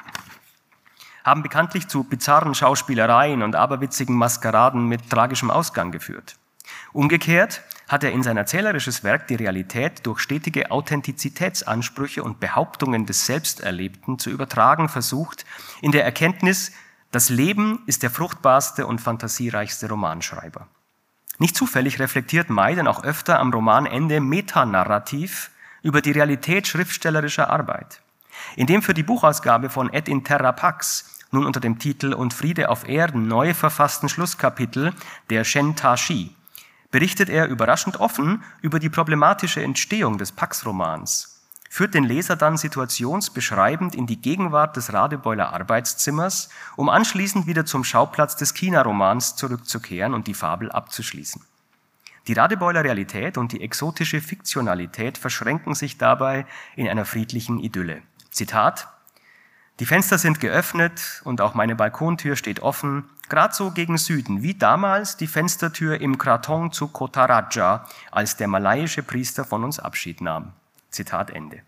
haben 1.23 1.43
bekanntlich 1.43 1.87
zu 1.87 2.03
bizarren 2.03 2.55
Schauspielereien 2.55 3.41
und 3.41 3.55
aberwitzigen 3.55 4.15
Maskeraden 4.15 4.87
mit 4.87 5.09
tragischem 5.09 5.49
Ausgang 5.49 5.91
geführt. 5.91 6.35
Umgekehrt 6.93 7.61
hat 7.87 8.03
er 8.03 8.11
in 8.11 8.23
sein 8.23 8.37
erzählerisches 8.37 9.03
Werk 9.03 9.27
die 9.27 9.35
Realität 9.35 10.05
durch 10.05 10.19
stetige 10.19 10.71
Authentizitätsansprüche 10.71 12.23
und 12.23 12.39
Behauptungen 12.39 13.05
des 13.05 13.25
Selbsterlebten 13.25 14.17
zu 14.17 14.29
übertragen 14.29 14.89
versucht, 14.89 15.45
in 15.81 15.91
der 15.91 16.03
Erkenntnis, 16.03 16.71
das 17.11 17.29
Leben 17.29 17.83
ist 17.85 18.03
der 18.03 18.09
fruchtbarste 18.09 18.87
und 18.87 18.99
fantasiereichste 18.99 19.87
Romanschreiber. 19.87 20.67
Nicht 21.37 21.55
zufällig 21.55 21.99
reflektiert 21.99 22.49
May 22.49 22.79
auch 22.87 23.03
öfter 23.03 23.39
am 23.39 23.51
Romanende 23.53 24.19
metanarrativ 24.19 25.51
über 25.81 26.01
die 26.01 26.11
Realität 26.11 26.67
schriftstellerischer 26.67 27.49
Arbeit. 27.49 28.01
In 28.55 28.67
dem 28.67 28.81
für 28.81 28.93
die 28.93 29.03
Buchausgabe 29.03 29.69
von 29.69 29.93
Et 29.93 30.07
in 30.07 30.23
Terra 30.23 30.51
Pax, 30.51 31.21
nun 31.31 31.45
unter 31.45 31.59
dem 31.59 31.79
Titel 31.79 32.13
Und 32.13 32.33
Friede 32.33 32.69
auf 32.69 32.87
Erden 32.87 33.27
neu 33.27 33.53
verfassten 33.53 34.09
Schlusskapitel 34.09 34.93
der 35.29 35.43
Shen 35.43 35.75
Tashi, 35.75 36.35
berichtet 36.95 37.27
er 37.27 37.49
überraschend 37.49 37.99
offen 37.99 38.41
über 38.61 38.79
die 38.79 38.89
problematische 38.89 39.61
Entstehung 39.61 40.17
des 40.17 40.31
Pax-Romans, 40.31 41.45
führt 41.69 41.93
den 41.93 42.05
Leser 42.05 42.37
dann 42.37 42.55
situationsbeschreibend 42.55 43.95
in 43.95 44.07
die 44.07 44.21
Gegenwart 44.21 44.77
des 44.77 44.93
Radebeuler 44.93 45.51
Arbeitszimmers, 45.51 46.47
um 46.77 46.87
anschließend 46.87 47.47
wieder 47.47 47.65
zum 47.65 47.83
Schauplatz 47.83 48.37
des 48.37 48.53
China-Romans 48.53 49.35
zurückzukehren 49.35 50.13
und 50.13 50.27
die 50.27 50.33
Fabel 50.33 50.71
abzuschließen. 50.71 51.41
Die 52.27 52.33
Radebeuler 52.33 52.85
Realität 52.85 53.37
und 53.37 53.51
die 53.51 53.59
exotische 53.59 54.21
Fiktionalität 54.21 55.17
verschränken 55.17 55.75
sich 55.75 55.97
dabei 55.97 56.45
in 56.77 56.87
einer 56.87 57.03
friedlichen 57.03 57.59
Idylle. 57.59 58.03
Zitat 58.29 58.87
Die 59.81 59.85
Fenster 59.85 60.17
sind 60.17 60.39
geöffnet 60.39 61.21
und 61.25 61.41
auch 61.41 61.55
meine 61.55 61.75
Balkontür 61.75 62.37
steht 62.37 62.61
offen, 62.61 63.09
Gerade 63.27 63.55
so 63.55 63.71
gegen 63.71 63.97
Süden, 63.97 64.43
wie 64.43 64.53
damals 64.53 65.17
die 65.17 65.27
Fenstertür 65.27 65.99
im 65.99 66.17
Kraton 66.17 66.71
zu 66.71 66.87
Kotaraja, 66.87 67.85
als 68.11 68.37
der 68.37 68.47
malaiische 68.47 69.01
Priester 69.01 69.45
von 69.45 69.63
uns 69.63 69.79
Abschied 69.79 70.21
nahm. 70.21 70.53
Zitat 70.91 71.31
Ende. 71.31 71.61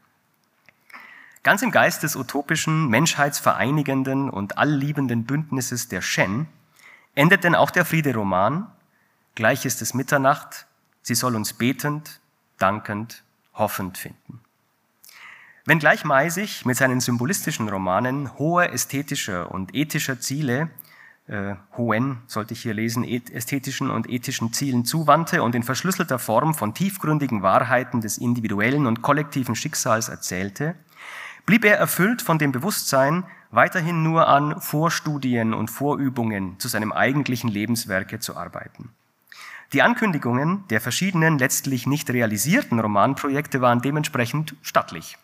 Ganz 1.44 1.62
im 1.62 1.72
Geist 1.72 2.04
des 2.04 2.16
utopischen, 2.16 2.90
menschheitsvereinigenden 2.90 4.30
und 4.30 4.58
allliebenden 4.58 5.24
Bündnisses 5.26 5.88
der 5.88 6.02
Shen 6.02 6.48
endet 7.16 7.44
denn 7.44 7.56
auch 7.56 7.72
der 7.72 7.86
Friederoman. 7.86 8.68
Gleich 9.34 9.66
ist 9.66 9.82
es 9.82 9.94
Mitternacht, 9.94 10.68
sie 11.02 11.16
soll 11.16 11.36
uns 11.36 11.54
betend, 11.54 12.20
dankend, 12.60 13.24
hoffend 13.54 13.98
finden. 13.98 14.42
Wenngleich 15.66 16.06
Mai 16.06 16.30
sich 16.30 16.66
mit 16.66 16.78
seinen 16.78 17.02
symbolistischen 17.02 17.68
Romanen 17.68 18.38
hohe 18.38 18.70
ästhetischer 18.70 19.52
und 19.52 19.74
ethischer 19.74 20.20
Ziele 20.20 20.70
äh, 21.28 21.56
Hohen, 21.76 22.20
sollte 22.28 22.54
ich 22.54 22.62
hier 22.62 22.74
lesen, 22.74 23.04
ästhetischen 23.04 23.90
und 23.90 24.10
ethischen 24.10 24.54
Zielen 24.54 24.86
zuwandte 24.86 25.44
und 25.44 25.56
in 25.56 25.64
verschlüsselter 25.64 26.20
Form 26.20 26.54
von 26.54 26.74
tiefgründigen 26.74 27.42
Wahrheiten 27.42 28.02
des 28.02 28.18
individuellen 28.18 28.86
und 28.86 29.02
kollektiven 29.02 29.56
Schicksals 29.56 30.10
erzählte, 30.10 30.76
blieb 31.46 31.66
er 31.66 31.78
erfüllt 31.78 32.22
von 32.22 32.40
dem 32.40 32.52
Bewusstsein, 32.52 33.24
weiterhin 33.52 34.04
nur 34.04 34.28
an 34.28 34.60
Vorstudien 34.62 35.54
und 35.54 35.70
Vorübungen 35.70 36.60
zu 36.60 36.68
seinem 36.68 36.92
eigentlichen 36.92 37.50
Lebenswerke 37.50 38.20
zu 38.20 38.36
arbeiten. 38.36 38.90
Die 39.74 39.82
Ankündigungen 39.82 40.66
der 40.70 40.80
verschiedenen 40.80 41.38
letztlich 41.38 41.88
nicht 41.88 42.10
realisierten 42.10 42.80
Romanprojekte 42.80 43.60
waren 43.60 43.82
dementsprechend 43.82 44.56
stattlich. 44.62 45.18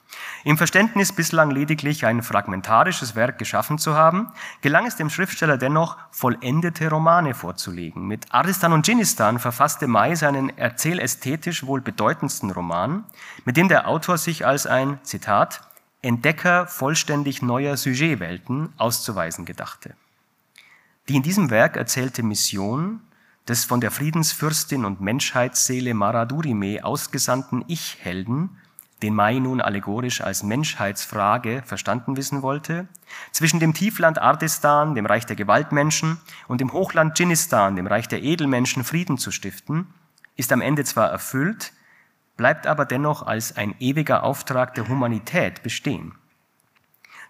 Im 0.44 0.58
Verständnis 0.58 1.14
bislang 1.14 1.50
lediglich 1.50 2.06
ein 2.06 2.22
fragmentarisches 2.22 3.16
Werk 3.16 3.40
geschaffen 3.40 3.78
zu 3.78 3.96
haben, 3.96 4.28
gelang 4.62 4.86
es 4.86 4.98
dem 4.98 5.10
Schriftsteller 5.10 5.58
dennoch, 5.58 5.98
vollendete 6.12 6.90
Romane 6.90 7.34
vorzulegen. 7.34 8.06
Mit 8.06 8.26
Ardistan 8.34 8.74
und 8.74 8.86
Dschinnistan 8.86 9.40
verfasste 9.40 9.88
May 9.88 10.16
seinen 10.18 10.56
erzählästhetisch 10.58 11.66
wohl 11.66 11.80
bedeutendsten 11.80 12.52
Roman, 12.52 13.06
mit 13.46 13.56
dem 13.56 13.70
der 13.70 13.88
Autor 13.88 14.18
sich 14.18 14.46
als 14.46 14.68
ein, 14.68 15.00
Zitat, 15.04 15.62
Entdecker 16.02 16.68
vollständig 16.68 17.42
neuer 17.42 17.78
Sujetwelten 17.78 18.74
auszuweisen 18.78 19.46
gedachte. 19.46 19.96
Die 21.08 21.16
in 21.16 21.24
diesem 21.24 21.50
Werk 21.50 21.78
erzählte 21.78 22.24
Mission 22.24 23.00
des 23.48 23.66
von 23.66 23.82
der 23.82 23.92
Friedensfürstin 23.92 24.86
und 24.86 25.02
Menschheitsseele 25.02 25.94
Maradurime 25.94 26.84
ausgesandten 26.84 27.64
Ich-Helden, 27.68 28.58
den 29.02 29.14
Mai 29.14 29.40
nun 29.40 29.60
allegorisch 29.60 30.22
als 30.22 30.44
Menschheitsfrage 30.44 31.62
verstanden 31.66 32.16
wissen 32.16 32.42
wollte, 32.42 32.88
zwischen 33.32 33.60
dem 33.60 33.74
Tiefland 33.74 34.20
Ardistan, 34.20 34.96
dem 34.96 35.06
Reich 35.06 35.26
der 35.26 35.36
Gewaltmenschen, 35.36 36.20
und 36.48 36.62
dem 36.62 36.72
Hochland 36.72 37.16
Dschinnistan, 37.16 37.76
dem 37.76 37.88
Reich 37.88 38.08
der 38.08 38.24
Edelmenschen, 38.24 38.86
Frieden 38.86 39.18
zu 39.18 39.32
stiften, 39.32 39.88
ist 40.38 40.54
am 40.54 40.62
Ende 40.62 40.86
zwar 40.86 41.10
erfüllt, 41.10 41.74
bleibt 42.38 42.66
aber 42.66 42.86
dennoch 42.86 43.28
als 43.28 43.58
ein 43.58 43.76
ewiger 43.80 44.24
Auftrag 44.24 44.74
der 44.74 44.88
Humanität 44.88 45.64
bestehen. 45.64 46.16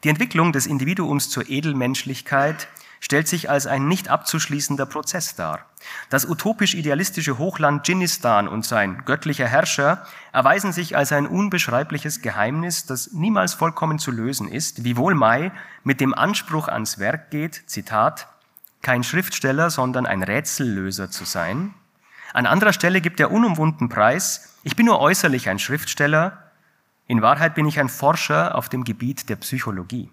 Die 0.03 0.09
Entwicklung 0.09 0.53
des 0.53 0.67
Individuums 0.67 1.29
zur 1.29 1.49
Edelmenschlichkeit 1.49 2.67
stellt 3.03 3.27
sich 3.27 3.49
als 3.49 3.67
ein 3.67 3.89
nicht 3.89 4.07
abzuschließender 4.07 4.85
Prozess 4.85 5.35
dar. 5.35 5.65
Das 6.09 6.25
utopisch-idealistische 6.25 7.37
Hochland 7.37 7.83
Dschinnistan 7.83 8.47
und 8.47 8.65
sein 8.65 9.03
göttlicher 9.03 9.45
Herrscher 9.45 10.05
erweisen 10.31 10.71
sich 10.71 10.95
als 10.95 11.11
ein 11.11 11.27
unbeschreibliches 11.27 12.21
Geheimnis, 12.21 12.85
das 12.85 13.11
niemals 13.11 13.55
vollkommen 13.55 13.99
zu 13.99 14.09
lösen 14.09 14.47
ist, 14.47 14.85
wiewohl 14.85 15.15
Mai 15.15 15.51
mit 15.83 15.99
dem 15.99 16.13
Anspruch 16.13 16.69
ans 16.69 16.97
Werk 16.97 17.29
geht, 17.29 17.63
Zitat, 17.65 18.29
kein 18.81 19.03
Schriftsteller, 19.03 19.69
sondern 19.69 20.05
ein 20.05 20.23
Rätsellöser 20.23 21.11
zu 21.11 21.25
sein. 21.25 21.73
An 22.31 22.45
anderer 22.45 22.71
Stelle 22.71 23.01
gibt 23.01 23.19
er 23.19 23.31
unumwunden 23.31 23.89
Preis, 23.89 24.57
ich 24.63 24.77
bin 24.77 24.85
nur 24.85 25.01
äußerlich 25.01 25.49
ein 25.49 25.59
Schriftsteller, 25.59 26.51
in 27.07 27.21
Wahrheit 27.21 27.53
bin 27.53 27.65
ich 27.65 27.81
ein 27.81 27.89
Forscher 27.89 28.55
auf 28.55 28.69
dem 28.69 28.85
Gebiet 28.85 29.27
der 29.27 29.35
Psychologie. 29.35 30.09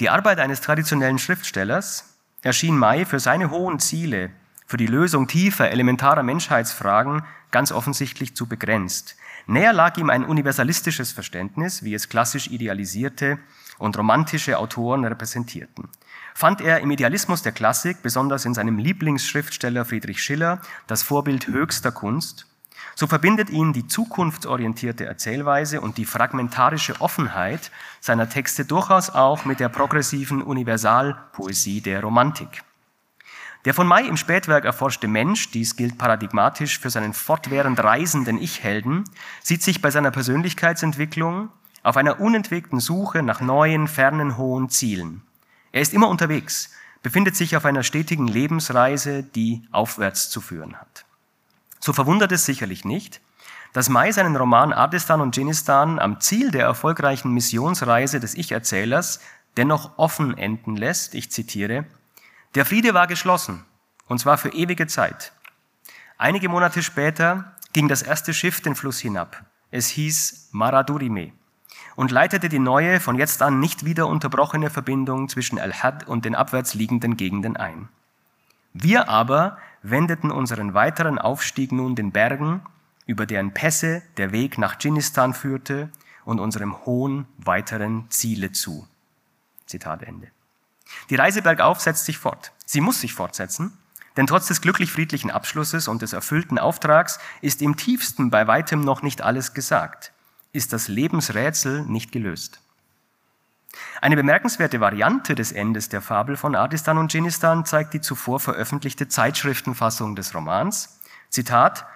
Die 0.00 0.10
Arbeit 0.10 0.38
eines 0.40 0.60
traditionellen 0.60 1.18
Schriftstellers 1.18 2.16
erschien 2.42 2.76
May 2.76 3.04
für 3.04 3.20
seine 3.20 3.50
hohen 3.50 3.78
Ziele, 3.78 4.30
für 4.66 4.76
die 4.76 4.86
Lösung 4.86 5.28
tiefer, 5.28 5.70
elementarer 5.70 6.22
Menschheitsfragen 6.22 7.22
ganz 7.50 7.70
offensichtlich 7.70 8.34
zu 8.34 8.46
begrenzt. 8.46 9.16
Näher 9.46 9.72
lag 9.72 9.96
ihm 9.98 10.10
ein 10.10 10.24
universalistisches 10.24 11.12
Verständnis, 11.12 11.84
wie 11.84 11.94
es 11.94 12.08
klassisch 12.08 12.48
idealisierte 12.48 13.38
und 13.78 13.96
romantische 13.96 14.58
Autoren 14.58 15.04
repräsentierten. 15.04 15.88
Fand 16.34 16.60
er 16.60 16.80
im 16.80 16.90
Idealismus 16.90 17.42
der 17.42 17.52
Klassik, 17.52 18.02
besonders 18.02 18.44
in 18.44 18.54
seinem 18.54 18.78
Lieblingsschriftsteller 18.78 19.84
Friedrich 19.84 20.22
Schiller, 20.22 20.60
das 20.86 21.02
Vorbild 21.02 21.46
höchster 21.46 21.92
Kunst 21.92 22.46
so 22.94 23.06
verbindet 23.06 23.50
ihn 23.50 23.72
die 23.72 23.86
zukunftsorientierte 23.86 25.04
Erzählweise 25.04 25.80
und 25.80 25.98
die 25.98 26.04
fragmentarische 26.04 27.00
Offenheit 27.00 27.70
seiner 28.00 28.28
Texte 28.28 28.64
durchaus 28.64 29.10
auch 29.10 29.44
mit 29.44 29.60
der 29.60 29.68
progressiven 29.68 30.42
Universalpoesie 30.42 31.80
der 31.80 32.02
Romantik. 32.02 32.62
Der 33.64 33.72
von 33.72 33.86
May 33.86 34.06
im 34.06 34.18
Spätwerk 34.18 34.66
erforschte 34.66 35.08
Mensch, 35.08 35.50
dies 35.50 35.76
gilt 35.76 35.96
paradigmatisch 35.96 36.78
für 36.78 36.90
seinen 36.90 37.14
fortwährend 37.14 37.82
reisenden 37.82 38.36
Ich-Helden, 38.38 39.04
sieht 39.42 39.62
sich 39.62 39.80
bei 39.80 39.90
seiner 39.90 40.10
Persönlichkeitsentwicklung 40.10 41.48
auf 41.82 41.96
einer 41.96 42.20
unentwegten 42.20 42.78
Suche 42.78 43.22
nach 43.22 43.40
neuen, 43.40 43.88
fernen, 43.88 44.36
hohen 44.36 44.68
Zielen. 44.68 45.22
Er 45.72 45.80
ist 45.80 45.94
immer 45.94 46.08
unterwegs, 46.08 46.70
befindet 47.02 47.36
sich 47.36 47.56
auf 47.56 47.64
einer 47.64 47.82
stetigen 47.82 48.26
Lebensreise, 48.26 49.22
die 49.22 49.66
aufwärts 49.72 50.28
zu 50.28 50.40
führen 50.40 50.76
hat. 50.76 51.03
So 51.84 51.92
verwundert 51.92 52.32
es 52.32 52.46
sicherlich 52.46 52.86
nicht, 52.86 53.20
dass 53.74 53.90
May 53.90 54.10
seinen 54.10 54.36
Roman 54.36 54.72
Ardistan 54.72 55.20
und 55.20 55.34
Dschinnistan 55.34 55.98
am 55.98 56.18
Ziel 56.18 56.50
der 56.50 56.64
erfolgreichen 56.64 57.30
Missionsreise 57.30 58.20
des 58.20 58.32
Ich-Erzählers 58.32 59.20
dennoch 59.58 59.98
offen 59.98 60.38
enden 60.38 60.78
lässt. 60.78 61.14
Ich 61.14 61.30
zitiere, 61.30 61.84
der 62.54 62.64
Friede 62.64 62.94
war 62.94 63.06
geschlossen, 63.06 63.66
und 64.08 64.18
zwar 64.18 64.38
für 64.38 64.48
ewige 64.48 64.86
Zeit. 64.86 65.32
Einige 66.16 66.48
Monate 66.48 66.82
später 66.82 67.52
ging 67.74 67.86
das 67.86 68.00
erste 68.00 68.32
Schiff 68.32 68.62
den 68.62 68.76
Fluss 68.76 68.98
hinab. 69.00 69.44
Es 69.70 69.88
hieß 69.88 70.48
Maradurime 70.52 71.32
und 71.96 72.10
leitete 72.10 72.48
die 72.48 72.60
neue, 72.60 72.98
von 72.98 73.18
jetzt 73.18 73.42
an 73.42 73.60
nicht 73.60 73.84
wieder 73.84 74.06
unterbrochene 74.06 74.70
Verbindung 74.70 75.28
zwischen 75.28 75.58
Al-Had 75.58 76.08
und 76.08 76.24
den 76.24 76.34
abwärts 76.34 76.72
liegenden 76.72 77.18
Gegenden 77.18 77.58
ein. 77.58 77.90
Wir 78.72 79.10
aber 79.10 79.58
wendeten 79.84 80.32
unseren 80.32 80.74
weiteren 80.74 81.18
Aufstieg 81.18 81.70
nun 81.70 81.94
den 81.94 82.10
Bergen, 82.10 82.62
über 83.06 83.26
deren 83.26 83.52
Pässe 83.52 84.02
der 84.16 84.32
Weg 84.32 84.58
nach 84.58 84.76
Dschinnistan 84.76 85.34
führte, 85.34 85.90
und 86.24 86.40
unserem 86.40 86.86
hohen 86.86 87.26
weiteren 87.36 88.06
Ziele 88.08 88.50
zu. 88.50 88.88
Zitat 89.66 90.02
Ende. 90.02 90.28
Die 91.10 91.16
Reise 91.16 91.42
bergauf 91.42 91.80
setzt 91.80 92.06
sich 92.06 92.16
fort. 92.16 92.52
Sie 92.64 92.80
muss 92.80 93.00
sich 93.00 93.12
fortsetzen, 93.12 93.76
denn 94.16 94.26
trotz 94.26 94.46
des 94.46 94.62
glücklich 94.62 94.90
friedlichen 94.90 95.30
Abschlusses 95.30 95.86
und 95.86 96.00
des 96.00 96.14
erfüllten 96.14 96.58
Auftrags 96.58 97.18
ist 97.42 97.60
im 97.60 97.76
tiefsten 97.76 98.30
bei 98.30 98.46
weitem 98.46 98.80
noch 98.80 99.02
nicht 99.02 99.20
alles 99.20 99.52
gesagt, 99.52 100.12
ist 100.52 100.72
das 100.72 100.88
Lebensrätsel 100.88 101.82
nicht 101.82 102.10
gelöst. 102.10 102.60
Eine 104.00 104.16
bemerkenswerte 104.16 104.80
Variante 104.80 105.34
des 105.34 105.52
Endes 105.52 105.88
der 105.88 106.00
Fabel 106.00 106.36
von 106.36 106.54
Adistan 106.54 106.98
und 106.98 107.10
Dschinnistan 107.10 107.64
zeigt 107.64 107.94
die 107.94 108.00
zuvor 108.00 108.40
veröffentlichte 108.40 109.08
Zeitschriftenfassung 109.08 110.16
des 110.16 110.34
Romans. 110.34 111.00
Zitat, 111.30 111.86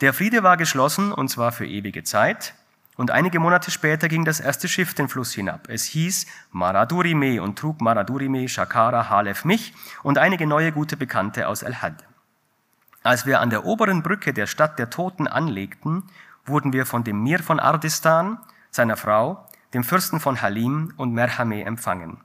der 0.00 0.12
Friede 0.12 0.42
war 0.42 0.56
geschlossen, 0.56 1.12
und 1.12 1.28
zwar 1.28 1.52
für 1.52 1.66
ewige 1.66 2.02
Zeit, 2.02 2.54
und 2.96 3.10
einige 3.10 3.40
Monate 3.40 3.70
später 3.70 4.08
ging 4.08 4.24
das 4.24 4.40
erste 4.40 4.68
Schiff 4.68 4.94
den 4.94 5.08
Fluss 5.08 5.32
hinab. 5.32 5.68
Es 5.68 5.84
hieß 5.84 6.26
Maradurime 6.50 7.42
und 7.42 7.58
trug 7.58 7.80
Maradurime, 7.80 8.48
Shakara, 8.48 9.08
Halef 9.08 9.44
mich 9.44 9.72
und 10.02 10.18
einige 10.18 10.46
neue 10.46 10.72
gute 10.72 10.96
Bekannte 10.96 11.48
aus 11.48 11.62
El-Had. 11.62 12.04
Als 13.02 13.24
wir 13.26 13.40
an 13.40 13.50
der 13.50 13.64
oberen 13.64 14.02
Brücke 14.02 14.32
der 14.32 14.46
Stadt 14.46 14.78
der 14.78 14.90
Toten 14.90 15.26
anlegten, 15.26 16.04
wurden 16.44 16.72
wir 16.72 16.86
von 16.86 17.02
dem 17.02 17.22
Mir 17.22 17.38
von 17.38 17.60
Ardistan, 17.60 18.38
seiner 18.70 18.96
Frau, 18.96 19.46
dem 19.74 19.84
Fürsten 19.84 20.20
von 20.20 20.42
Halim 20.42 20.92
und 20.96 21.12
Merhame 21.12 21.64
empfangen. 21.64 22.20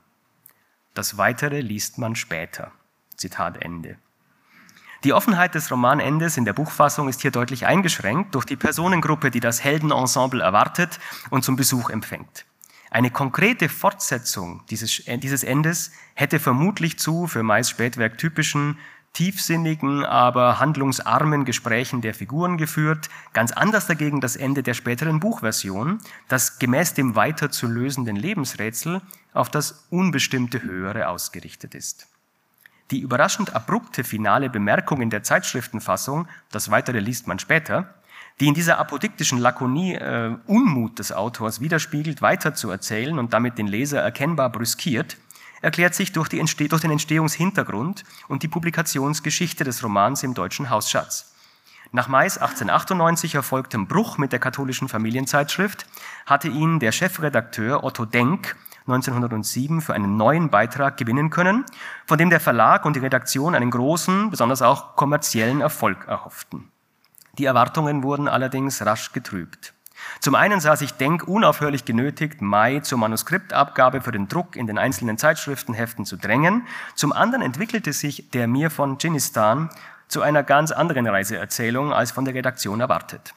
Das 0.94 1.16
Weitere 1.16 1.60
liest 1.60 1.98
man 1.98 2.16
später. 2.16 2.72
Zitat 3.16 3.62
Ende. 3.62 3.96
Die 5.04 5.12
Offenheit 5.12 5.54
des 5.54 5.70
Romanendes 5.70 6.36
in 6.36 6.44
der 6.44 6.52
Buchfassung 6.52 7.08
ist 7.08 7.22
hier 7.22 7.30
deutlich 7.30 7.66
eingeschränkt 7.66 8.34
durch 8.34 8.44
die 8.44 8.56
Personengruppe, 8.56 9.30
die 9.30 9.40
das 9.40 9.62
Heldenensemble 9.62 10.42
erwartet 10.42 10.98
und 11.30 11.44
zum 11.44 11.54
Besuch 11.54 11.90
empfängt. 11.90 12.46
Eine 12.90 13.10
konkrete 13.10 13.68
Fortsetzung 13.68 14.64
dieses, 14.70 15.04
dieses 15.06 15.44
Endes 15.44 15.92
hätte 16.14 16.40
vermutlich 16.40 16.98
zu 16.98 17.26
für 17.26 17.42
Mais 17.42 17.70
Spätwerk 17.70 18.18
typischen 18.18 18.78
tiefsinnigen, 19.12 20.04
aber 20.04 20.60
handlungsarmen 20.60 21.44
Gesprächen 21.44 22.00
der 22.00 22.14
Figuren 22.14 22.56
geführt. 22.56 23.08
Ganz 23.32 23.52
anders 23.52 23.86
dagegen 23.86 24.20
das 24.20 24.36
Ende 24.36 24.62
der 24.62 24.74
späteren 24.74 25.20
Buchversion, 25.20 25.98
das 26.28 26.58
gemäß 26.58 26.94
dem 26.94 27.16
weiter 27.16 27.50
zu 27.50 27.66
lösenden 27.66 28.16
Lebensrätsel 28.16 29.00
auf 29.32 29.50
das 29.50 29.86
unbestimmte 29.90 30.62
Höhere 30.62 31.08
ausgerichtet 31.08 31.74
ist. 31.74 32.06
Die 32.90 33.00
überraschend 33.00 33.54
abrupte 33.54 34.02
finale 34.02 34.48
Bemerkung 34.48 35.02
in 35.02 35.10
der 35.10 35.22
Zeitschriftenfassung, 35.22 36.26
das 36.50 36.70
weitere 36.70 37.00
liest 37.00 37.26
man 37.26 37.38
später, 37.38 37.94
die 38.40 38.46
in 38.46 38.54
dieser 38.54 38.78
apodiktischen 38.78 39.38
Lakonie 39.38 39.94
äh, 39.94 40.36
Unmut 40.46 40.98
des 40.98 41.12
Autors 41.12 41.60
widerspiegelt, 41.60 42.22
weiter 42.22 42.54
zu 42.54 42.70
erzählen 42.70 43.18
und 43.18 43.32
damit 43.32 43.58
den 43.58 43.66
Leser 43.66 44.00
erkennbar 44.00 44.50
brüskiert, 44.50 45.16
erklärt 45.62 45.94
sich 45.94 46.12
durch, 46.12 46.28
die, 46.28 46.38
durch 46.68 46.80
den 46.80 46.90
Entstehungshintergrund 46.90 48.04
und 48.28 48.42
die 48.42 48.48
Publikationsgeschichte 48.48 49.64
des 49.64 49.82
Romans 49.82 50.22
im 50.22 50.34
deutschen 50.34 50.70
Hausschatz. 50.70 51.34
Nach 51.90 52.08
Mais 52.08 52.36
1898 52.36 53.34
erfolgtem 53.34 53.86
Bruch 53.86 54.18
mit 54.18 54.32
der 54.32 54.38
katholischen 54.38 54.88
Familienzeitschrift 54.88 55.86
hatte 56.26 56.48
ihn 56.48 56.80
der 56.80 56.92
Chefredakteur 56.92 57.82
Otto 57.82 58.04
Denk 58.04 58.56
1907 58.88 59.80
für 59.80 59.94
einen 59.94 60.16
neuen 60.16 60.50
Beitrag 60.50 60.96
gewinnen 60.96 61.30
können, 61.30 61.64
von 62.06 62.18
dem 62.18 62.30
der 62.30 62.40
Verlag 62.40 62.84
und 62.84 62.96
die 62.96 63.00
Redaktion 63.00 63.54
einen 63.54 63.70
großen, 63.70 64.30
besonders 64.30 64.62
auch 64.62 64.96
kommerziellen 64.96 65.60
Erfolg 65.60 66.06
erhofften. 66.06 66.70
Die 67.38 67.44
Erwartungen 67.44 68.02
wurden 68.02 68.28
allerdings 68.28 68.84
rasch 68.84 69.12
getrübt. 69.12 69.74
Zum 70.20 70.34
einen 70.34 70.60
sah 70.60 70.76
sich 70.76 70.92
Denk 70.92 71.26
unaufhörlich 71.26 71.84
genötigt, 71.84 72.42
Mai 72.42 72.80
zur 72.80 72.98
Manuskriptabgabe 72.98 74.00
für 74.00 74.12
den 74.12 74.28
Druck 74.28 74.56
in 74.56 74.66
den 74.66 74.78
einzelnen 74.78 75.18
Zeitschriftenheften 75.18 76.04
zu 76.04 76.16
drängen. 76.16 76.66
Zum 76.94 77.12
anderen 77.12 77.42
entwickelte 77.42 77.92
sich 77.92 78.30
der 78.30 78.48
Mir 78.48 78.70
von 78.70 78.98
Dschinnistan 78.98 79.70
zu 80.08 80.22
einer 80.22 80.42
ganz 80.42 80.72
anderen 80.72 81.06
Reiseerzählung 81.06 81.92
als 81.92 82.10
von 82.10 82.24
der 82.24 82.34
Redaktion 82.34 82.80
erwartet. 82.80 83.34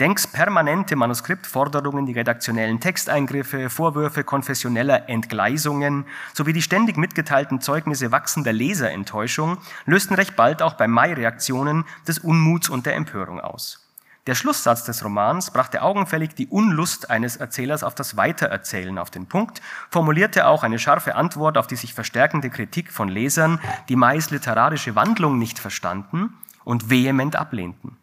Denks 0.00 0.26
permanente 0.26 0.96
Manuskriptforderungen, 0.96 2.06
die 2.06 2.12
redaktionellen 2.12 2.80
Texteingriffe, 2.80 3.68
Vorwürfe 3.68 4.24
konfessioneller 4.24 5.08
Entgleisungen 5.08 6.06
sowie 6.32 6.52
die 6.52 6.62
ständig 6.62 6.96
mitgeteilten 6.96 7.60
Zeugnisse 7.60 8.10
wachsender 8.10 8.52
Leserenttäuschung 8.52 9.58
lösten 9.84 10.14
recht 10.14 10.34
bald 10.34 10.62
auch 10.62 10.74
bei 10.74 10.88
Mai 10.88 11.12
Reaktionen 11.12 11.84
des 12.08 12.18
Unmuts 12.18 12.68
und 12.68 12.86
der 12.86 12.96
Empörung 12.96 13.38
aus. 13.38 13.82
Der 14.28 14.36
Schlusssatz 14.36 14.84
des 14.84 15.04
Romans 15.04 15.50
brachte 15.50 15.82
augenfällig 15.82 16.36
die 16.36 16.46
Unlust 16.46 17.10
eines 17.10 17.38
Erzählers 17.38 17.82
auf 17.82 17.96
das 17.96 18.16
Weitererzählen 18.16 18.96
auf 18.98 19.10
den 19.10 19.26
Punkt, 19.26 19.60
formulierte 19.90 20.46
auch 20.46 20.62
eine 20.62 20.78
scharfe 20.78 21.16
Antwort 21.16 21.58
auf 21.58 21.66
die 21.66 21.74
sich 21.74 21.92
verstärkende 21.92 22.48
Kritik 22.48 22.92
von 22.92 23.08
Lesern, 23.08 23.58
die 23.88 23.96
Mais 23.96 24.30
literarische 24.30 24.94
Wandlung 24.94 25.38
nicht 25.38 25.58
verstanden 25.58 26.34
und 26.62 26.88
vehement 26.88 27.34
ablehnten. 27.34 27.96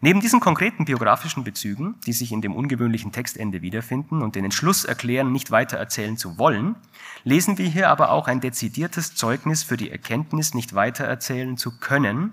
Neben 0.00 0.20
diesen 0.20 0.40
konkreten 0.40 0.86
biografischen 0.86 1.44
Bezügen, 1.44 1.96
die 2.06 2.14
sich 2.14 2.32
in 2.32 2.40
dem 2.40 2.56
ungewöhnlichen 2.56 3.12
Textende 3.12 3.60
wiederfinden 3.60 4.22
und 4.22 4.34
den 4.34 4.46
Entschluss 4.46 4.86
erklären, 4.86 5.32
nicht 5.32 5.50
weiter 5.50 5.76
erzählen 5.76 6.16
zu 6.16 6.38
wollen, 6.38 6.76
lesen 7.24 7.58
wir 7.58 7.68
hier 7.68 7.90
aber 7.90 8.10
auch 8.10 8.26
ein 8.26 8.40
dezidiertes 8.40 9.14
Zeugnis 9.14 9.62
für 9.62 9.76
die 9.76 9.90
Erkenntnis, 9.90 10.54
nicht 10.54 10.74
weiter 10.74 11.04
erzählen 11.04 11.58
zu 11.58 11.78
können 11.78 12.32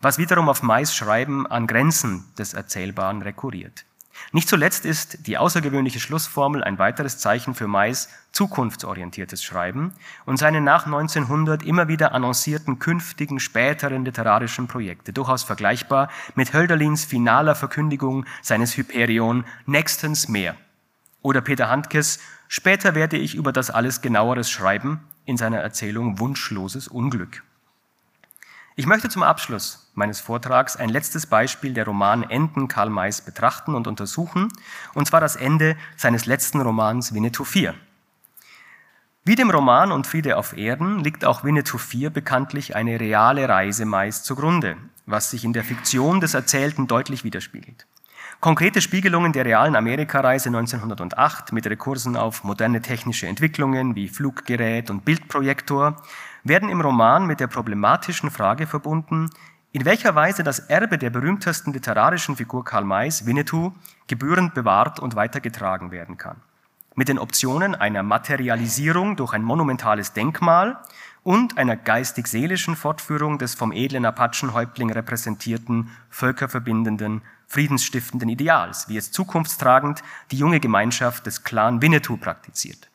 was 0.00 0.18
wiederum 0.18 0.48
auf 0.48 0.62
Mais 0.62 0.94
Schreiben 0.94 1.46
an 1.46 1.66
Grenzen 1.66 2.24
des 2.38 2.54
Erzählbaren 2.54 3.22
rekurriert. 3.22 3.84
Nicht 4.32 4.48
zuletzt 4.48 4.84
ist 4.84 5.26
die 5.26 5.38
außergewöhnliche 5.38 6.00
Schlussformel 6.00 6.64
ein 6.64 6.78
weiteres 6.78 7.18
Zeichen 7.18 7.54
für 7.54 7.68
Mais 7.68 8.08
zukunftsorientiertes 8.32 9.42
Schreiben 9.42 9.92
und 10.24 10.38
seine 10.38 10.60
nach 10.60 10.86
1900 10.86 11.62
immer 11.62 11.88
wieder 11.88 12.12
annoncierten 12.12 12.78
künftigen, 12.78 13.40
späteren 13.40 14.04
literarischen 14.04 14.66
Projekte, 14.66 15.12
durchaus 15.12 15.42
vergleichbar 15.42 16.10
mit 16.34 16.52
Hölderlins 16.52 17.04
finaler 17.04 17.54
Verkündigung 17.54 18.26
seines 18.42 18.76
Hyperion 18.76 19.44
nächstens 19.66 20.28
mehr. 20.28 20.56
Oder 21.22 21.40
Peter 21.40 21.68
Handkes, 21.68 22.20
später 22.48 22.94
werde 22.94 23.16
ich 23.16 23.34
über 23.34 23.52
das 23.52 23.70
alles 23.70 24.00
genaueres 24.00 24.50
schreiben 24.50 25.00
in 25.24 25.36
seiner 25.36 25.58
Erzählung 25.58 26.18
Wunschloses 26.18 26.88
Unglück. 26.88 27.42
Ich 28.78 28.84
möchte 28.84 29.08
zum 29.08 29.22
Abschluss 29.22 29.90
meines 29.94 30.20
Vortrags 30.20 30.76
ein 30.76 30.90
letztes 30.90 31.24
Beispiel 31.24 31.72
der 31.72 31.86
Romanenden 31.86 32.68
Karl 32.68 32.90
Mays 32.90 33.22
betrachten 33.22 33.74
und 33.74 33.86
untersuchen, 33.86 34.52
und 34.92 35.06
zwar 35.06 35.22
das 35.22 35.34
Ende 35.34 35.78
seines 35.96 36.26
letzten 36.26 36.60
Romans 36.60 37.14
Winnetou 37.14 37.44
4. 37.44 37.74
Wie 39.24 39.34
dem 39.34 39.50
Roman 39.50 39.92
Und 39.92 40.06
Friede 40.06 40.36
auf 40.36 40.54
Erden 40.54 41.02
liegt 41.02 41.24
auch 41.24 41.42
Winnetou 41.42 41.78
4 41.78 42.10
bekanntlich 42.10 42.76
eine 42.76 43.00
reale 43.00 43.48
Reise 43.48 43.86
Mays 43.86 44.22
zugrunde, 44.24 44.76
was 45.06 45.30
sich 45.30 45.44
in 45.46 45.54
der 45.54 45.64
Fiktion 45.64 46.20
des 46.20 46.34
Erzählten 46.34 46.86
deutlich 46.86 47.24
widerspiegelt. 47.24 47.86
Konkrete 48.40 48.82
Spiegelungen 48.82 49.32
der 49.32 49.46
realen 49.46 49.74
Amerikareise 49.74 50.50
1908 50.50 51.52
mit 51.52 51.66
Rekursen 51.66 52.16
auf 52.16 52.44
moderne 52.44 52.82
technische 52.82 53.26
Entwicklungen 53.26 53.96
wie 53.96 54.08
Fluggerät 54.08 54.90
und 54.90 55.06
Bildprojektor 55.06 56.02
werden 56.48 56.68
im 56.68 56.80
Roman 56.80 57.26
mit 57.26 57.40
der 57.40 57.46
problematischen 57.46 58.30
Frage 58.30 58.66
verbunden, 58.66 59.30
in 59.72 59.84
welcher 59.84 60.14
Weise 60.14 60.42
das 60.42 60.58
Erbe 60.58 60.96
der 60.96 61.10
berühmtesten 61.10 61.72
literarischen 61.72 62.36
Figur 62.36 62.64
Karl 62.64 62.84
Mays, 62.84 63.26
Winnetou, 63.26 63.72
gebührend 64.06 64.54
bewahrt 64.54 65.00
und 65.00 65.16
weitergetragen 65.16 65.90
werden 65.90 66.16
kann. 66.16 66.40
Mit 66.94 67.08
den 67.08 67.18
Optionen 67.18 67.74
einer 67.74 68.02
Materialisierung 68.02 69.16
durch 69.16 69.34
ein 69.34 69.42
monumentales 69.42 70.14
Denkmal 70.14 70.78
und 71.22 71.58
einer 71.58 71.76
geistig-seelischen 71.76 72.74
Fortführung 72.74 73.36
des 73.36 73.54
vom 73.54 73.70
edlen 73.70 74.06
Apachenhäuptling 74.06 74.90
repräsentierten, 74.90 75.90
völkerverbindenden, 76.08 77.20
friedensstiftenden 77.46 78.28
Ideals, 78.28 78.88
wie 78.88 78.96
es 78.96 79.12
zukunftstragend 79.12 80.02
die 80.30 80.38
junge 80.38 80.60
Gemeinschaft 80.60 81.26
des 81.26 81.44
Clan 81.44 81.82
Winnetou 81.82 82.16
praktiziert. 82.16 82.88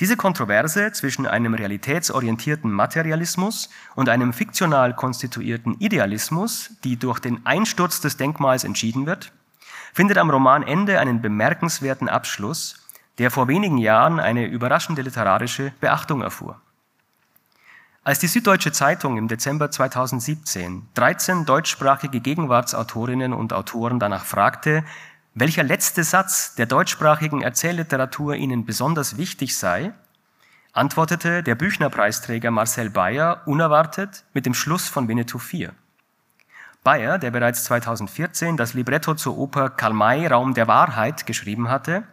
Diese 0.00 0.16
Kontroverse 0.16 0.92
zwischen 0.92 1.26
einem 1.26 1.54
realitätsorientierten 1.54 2.70
Materialismus 2.70 3.68
und 3.96 4.08
einem 4.08 4.32
fiktional 4.32 4.94
konstituierten 4.94 5.74
Idealismus, 5.80 6.70
die 6.84 6.96
durch 6.96 7.18
den 7.18 7.44
Einsturz 7.44 8.00
des 8.00 8.16
Denkmals 8.16 8.62
entschieden 8.62 9.06
wird, 9.06 9.32
findet 9.92 10.18
am 10.18 10.30
Romanende 10.30 11.00
einen 11.00 11.20
bemerkenswerten 11.20 12.08
Abschluss, 12.08 12.76
der 13.18 13.32
vor 13.32 13.48
wenigen 13.48 13.78
Jahren 13.78 14.20
eine 14.20 14.46
überraschende 14.46 15.02
literarische 15.02 15.72
Beachtung 15.80 16.22
erfuhr. 16.22 16.60
Als 18.04 18.20
die 18.20 18.28
Süddeutsche 18.28 18.70
Zeitung 18.70 19.18
im 19.18 19.26
Dezember 19.26 19.70
2017 19.70 20.88
13 20.94 21.44
deutschsprachige 21.44 22.20
Gegenwartsautorinnen 22.20 23.32
und 23.32 23.52
Autoren 23.52 23.98
danach 23.98 24.24
fragte, 24.24 24.84
welcher 25.40 25.62
letzte 25.62 26.04
Satz 26.04 26.54
der 26.54 26.66
deutschsprachigen 26.66 27.42
Erzählliteratur 27.42 28.34
ihnen 28.34 28.64
besonders 28.64 29.16
wichtig 29.16 29.56
sei, 29.56 29.92
antwortete 30.72 31.42
der 31.42 31.54
Büchnerpreisträger 31.54 32.50
Marcel 32.50 32.90
Bayer 32.90 33.42
unerwartet 33.46 34.24
mit 34.34 34.46
dem 34.46 34.54
Schluss 34.54 34.88
von 34.88 35.06
Winnetou 35.06 35.38
4. 35.38 35.72
Bayer, 36.82 37.18
der 37.18 37.30
bereits 37.30 37.64
2014 37.64 38.56
das 38.56 38.74
Libretto 38.74 39.14
zur 39.14 39.36
Oper 39.36 39.70
Karl 39.70 39.92
May 39.92 40.26
Raum 40.26 40.54
der 40.54 40.68
Wahrheit 40.68 41.26
geschrieben 41.26 41.68
hatte, 41.68 42.04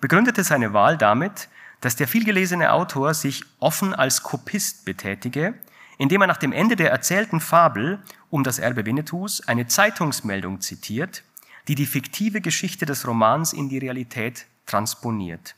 begründete 0.00 0.42
seine 0.44 0.72
Wahl 0.72 0.96
damit, 0.96 1.48
dass 1.80 1.96
der 1.96 2.08
vielgelesene 2.08 2.72
Autor 2.72 3.14
sich 3.14 3.44
offen 3.60 3.94
als 3.94 4.22
Kopist 4.22 4.84
betätige, 4.84 5.54
indem 5.98 6.22
er 6.22 6.26
nach 6.26 6.38
dem 6.38 6.52
Ende 6.52 6.76
der 6.76 6.90
erzählten 6.90 7.40
Fabel 7.40 7.98
um 8.30 8.42
das 8.42 8.58
Erbe 8.58 8.86
Winnetous 8.86 9.46
eine 9.46 9.66
Zeitungsmeldung 9.66 10.60
zitiert, 10.60 11.22
die 11.68 11.74
die 11.74 11.86
fiktive 11.86 12.40
Geschichte 12.40 12.86
des 12.86 13.06
Romans 13.06 13.52
in 13.52 13.68
die 13.68 13.78
Realität 13.78 14.46
transponiert. 14.66 15.54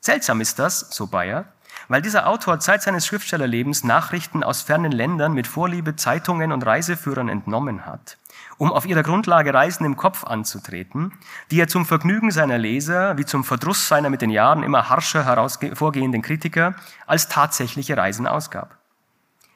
Seltsam 0.00 0.40
ist 0.40 0.58
das, 0.58 0.80
so 0.90 1.06
Bayer, 1.06 1.46
weil 1.88 2.02
dieser 2.02 2.26
Autor 2.26 2.60
Zeit 2.60 2.82
seines 2.82 3.06
Schriftstellerlebens 3.06 3.84
Nachrichten 3.84 4.42
aus 4.42 4.62
fernen 4.62 4.92
Ländern 4.92 5.32
mit 5.32 5.46
Vorliebe 5.46 5.96
Zeitungen 5.96 6.52
und 6.52 6.64
Reiseführern 6.64 7.28
entnommen 7.28 7.86
hat, 7.86 8.16
um 8.58 8.72
auf 8.72 8.86
ihrer 8.86 9.02
Grundlage 9.02 9.54
Reisen 9.54 9.84
im 9.84 9.96
Kopf 9.96 10.24
anzutreten, 10.24 11.12
die 11.50 11.60
er 11.60 11.68
zum 11.68 11.86
Vergnügen 11.86 12.30
seiner 12.30 12.58
Leser 12.58 13.18
wie 13.18 13.24
zum 13.24 13.44
Verdruss 13.44 13.88
seiner 13.88 14.10
mit 14.10 14.22
den 14.22 14.30
Jahren 14.30 14.62
immer 14.62 14.88
harscher 14.88 15.24
hervorgehenden 15.24 16.22
Kritiker 16.22 16.74
als 17.06 17.28
tatsächliche 17.28 17.96
Reisen 17.96 18.26
ausgab. 18.26 18.76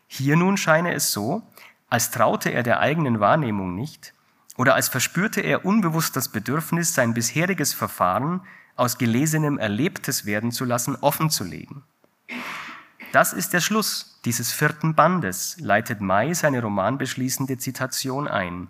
Hier 0.06 0.36
nun 0.36 0.56
scheine 0.56 0.94
es 0.94 1.12
so, 1.12 1.42
als 1.88 2.10
traute 2.10 2.50
er 2.50 2.62
der 2.62 2.80
eigenen 2.80 3.20
Wahrnehmung 3.20 3.74
nicht 3.74 4.13
oder 4.56 4.74
als 4.74 4.88
verspürte 4.88 5.40
er 5.40 5.64
unbewusst 5.64 6.16
das 6.16 6.28
Bedürfnis, 6.28 6.94
sein 6.94 7.14
bisheriges 7.14 7.74
Verfahren 7.74 8.40
aus 8.76 8.98
Gelesenem 8.98 9.58
Erlebtes 9.58 10.26
werden 10.26 10.52
zu 10.52 10.64
lassen, 10.64 10.96
offenzulegen. 10.96 11.82
Das 13.12 13.32
ist 13.32 13.52
der 13.52 13.60
Schluss 13.60 14.20
dieses 14.24 14.52
vierten 14.52 14.94
Bandes, 14.94 15.56
leitet 15.60 16.00
May 16.00 16.34
seine 16.34 16.62
romanbeschließende 16.62 17.58
Zitation 17.58 18.26
ein. 18.26 18.68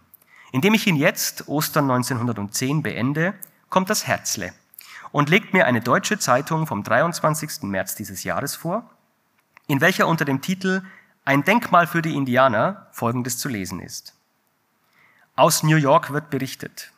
Indem 0.52 0.74
ich 0.74 0.86
ihn 0.86 0.96
jetzt, 0.96 1.48
Ostern 1.48 1.90
1910, 1.90 2.82
beende, 2.82 3.34
kommt 3.70 3.90
das 3.90 4.06
Herzle 4.06 4.52
und 5.12 5.30
legt 5.30 5.52
mir 5.54 5.66
eine 5.66 5.80
deutsche 5.80 6.18
Zeitung 6.18 6.66
vom 6.66 6.82
23. 6.82 7.62
März 7.62 7.94
dieses 7.94 8.24
Jahres 8.24 8.54
vor, 8.54 8.90
in 9.66 9.80
welcher 9.80 10.06
unter 10.06 10.24
dem 10.24 10.42
Titel 10.42 10.82
Ein 11.24 11.44
Denkmal 11.44 11.86
für 11.86 12.02
die 12.02 12.14
Indianer 12.14 12.88
Folgendes 12.92 13.38
zu 13.38 13.48
lesen 13.48 13.80
ist. 13.80 14.13
Aus 15.36 15.64
New 15.64 15.74
York 15.74 16.12
wird 16.12 16.30
berichtet. 16.30 16.92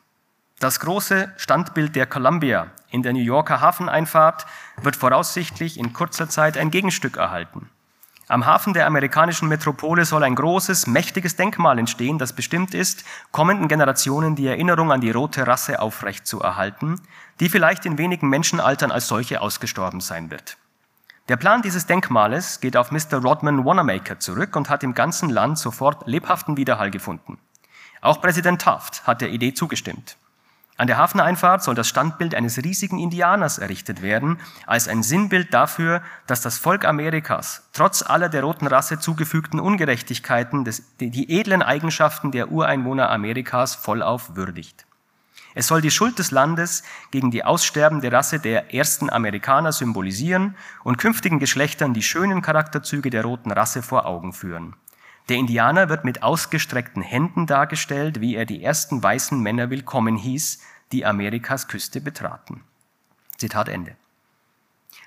Das 0.59 0.79
große 0.79 1.33
Standbild 1.37 1.95
der 1.95 2.05
Columbia 2.05 2.67
in 2.91 3.01
der 3.01 3.11
New 3.11 3.23
Yorker 3.23 3.61
Hafeneinfahrt 3.61 4.45
wird 4.79 4.95
voraussichtlich 4.95 5.79
in 5.79 5.91
kurzer 5.91 6.29
Zeit 6.29 6.55
ein 6.55 6.69
Gegenstück 6.69 7.17
erhalten. 7.17 7.71
Am 8.27 8.45
Hafen 8.45 8.73
der 8.73 8.85
amerikanischen 8.85 9.47
Metropole 9.47 10.05
soll 10.05 10.23
ein 10.23 10.35
großes, 10.35 10.85
mächtiges 10.85 11.35
Denkmal 11.35 11.79
entstehen, 11.79 12.19
das 12.19 12.33
bestimmt 12.33 12.75
ist, 12.75 13.05
kommenden 13.31 13.67
Generationen 13.67 14.35
die 14.35 14.45
Erinnerung 14.45 14.91
an 14.91 15.01
die 15.01 15.09
rote 15.09 15.47
Rasse 15.47 15.79
aufrecht 15.79 16.27
zu 16.27 16.39
erhalten, 16.39 17.01
die 17.39 17.49
vielleicht 17.49 17.87
in 17.87 17.97
wenigen 17.97 18.29
Menschenaltern 18.29 18.91
als 18.91 19.07
solche 19.07 19.41
ausgestorben 19.41 19.99
sein 19.99 20.29
wird. 20.29 20.57
Der 21.27 21.37
Plan 21.37 21.63
dieses 21.63 21.87
Denkmales 21.87 22.59
geht 22.59 22.77
auf 22.77 22.91
Mr. 22.91 23.17
Rodman 23.19 23.65
Wanamaker 23.65 24.19
zurück 24.19 24.55
und 24.55 24.69
hat 24.69 24.83
im 24.83 24.93
ganzen 24.93 25.31
Land 25.31 25.57
sofort 25.57 26.05
lebhaften 26.05 26.55
Widerhall 26.55 26.91
gefunden. 26.91 27.39
Auch 28.01 28.21
Präsident 28.21 28.61
Taft 28.61 29.05
hat 29.07 29.21
der 29.21 29.29
Idee 29.29 29.53
zugestimmt. 29.53 30.17
An 30.79 30.85
der 30.85 30.97
Hafeneinfahrt 30.97 31.63
soll 31.63 31.73
das 31.73 31.87
Standbild 31.87 32.35
eines 32.35 32.57
riesigen 32.63 32.99
Indianers 32.99 33.57
errichtet 33.57 34.03
werden, 34.03 34.37
als 34.67 34.87
ein 34.87 35.01
Sinnbild 35.01 35.51
dafür, 35.51 36.03
dass 36.27 36.41
das 36.41 36.59
Volk 36.59 36.85
Amerikas 36.85 37.67
trotz 37.73 38.03
aller 38.03 38.29
der 38.29 38.43
roten 38.43 38.67
Rasse 38.67 38.99
zugefügten 38.99 39.59
Ungerechtigkeiten 39.59 40.65
des, 40.65 40.83
die 40.99 41.39
edlen 41.39 41.63
Eigenschaften 41.63 42.31
der 42.31 42.51
Ureinwohner 42.51 43.09
Amerikas 43.09 43.73
vollauf 43.73 44.35
würdigt. 44.35 44.85
Es 45.55 45.65
soll 45.65 45.81
die 45.81 45.89
Schuld 45.89 46.19
des 46.19 46.29
Landes 46.29 46.83
gegen 47.09 47.31
die 47.31 47.43
aussterbende 47.43 48.11
Rasse 48.11 48.39
der 48.39 48.75
ersten 48.75 49.09
Amerikaner 49.09 49.71
symbolisieren 49.71 50.55
und 50.83 50.99
künftigen 50.99 51.39
Geschlechtern 51.39 51.95
die 51.95 52.03
schönen 52.03 52.43
Charakterzüge 52.43 53.09
der 53.09 53.23
roten 53.23 53.51
Rasse 53.51 53.81
vor 53.81 54.05
Augen 54.05 54.33
führen. 54.33 54.75
Der 55.29 55.35
Indianer 55.35 55.89
wird 55.89 56.05
mit 56.05 56.23
ausgestreckten 56.23 57.01
Händen 57.01 57.47
dargestellt, 57.47 58.21
wie 58.21 58.35
er 58.35 58.45
die 58.45 58.63
ersten 58.63 59.03
weißen 59.03 59.37
Männer 59.41 59.69
willkommen 59.69 60.15
hieß, 60.15 60.61
die 60.93 61.05
Amerikas 61.05 61.67
Küste 61.67 61.99
betraten. 61.99 62.63
Zitat 63.35 63.67
Ende. 63.67 63.97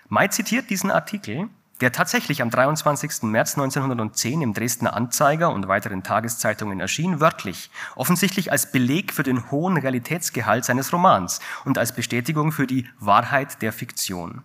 May 0.09 0.28
zitiert 0.28 0.68
diesen 0.68 0.90
Artikel, 0.90 1.48
der 1.80 1.92
tatsächlich 1.92 2.42
am 2.42 2.50
23. 2.50 3.22
März 3.22 3.56
1910 3.56 4.42
im 4.42 4.52
Dresdner 4.52 4.92
Anzeiger 4.92 5.54
und 5.54 5.68
weiteren 5.68 6.02
Tageszeitungen 6.02 6.80
erschien, 6.80 7.20
wörtlich, 7.20 7.70
offensichtlich 7.96 8.52
als 8.52 8.70
Beleg 8.70 9.14
für 9.14 9.22
den 9.22 9.50
hohen 9.50 9.78
Realitätsgehalt 9.78 10.66
seines 10.66 10.92
Romans 10.92 11.40
und 11.64 11.78
als 11.78 11.94
Bestätigung 11.94 12.52
für 12.52 12.66
die 12.66 12.87
Wahrheit 12.98 13.62
der 13.62 13.72
Fiktion. 13.72 14.42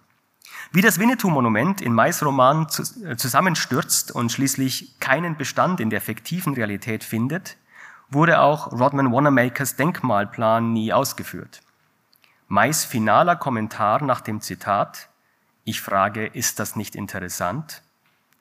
Wie 0.72 0.82
das 0.82 1.00
Winnetou-Monument 1.00 1.82
in 1.82 1.94
Mais 1.94 2.24
Roman 2.24 2.64
äh, 2.64 3.16
zusammenstürzt 3.16 4.12
und 4.12 4.32
schließlich 4.32 5.00
keinen 5.00 5.38
Bestand 5.38 5.80
in 5.80 5.90
der 5.90 6.02
fiktiven 6.02 6.54
Realität 6.54 7.04
findet, 7.04 7.58
wurde 8.10 8.40
auch 8.40 8.72
Rodman 8.72 9.12
Wanamakers 9.12 9.76
Denkmalplan 9.76 10.74
nie 10.74 10.94
ausgeführt. 10.94 11.62
Mais 12.48 12.86
finaler 12.86 13.36
Kommentar 13.36 14.04
nach 14.04 14.22
dem 14.22 14.42
Zitat, 14.42 15.10
ich 15.64 15.82
frage, 15.82 16.28
ist 16.28 16.60
das 16.60 16.76
nicht 16.76 16.96
interessant? 16.96 17.82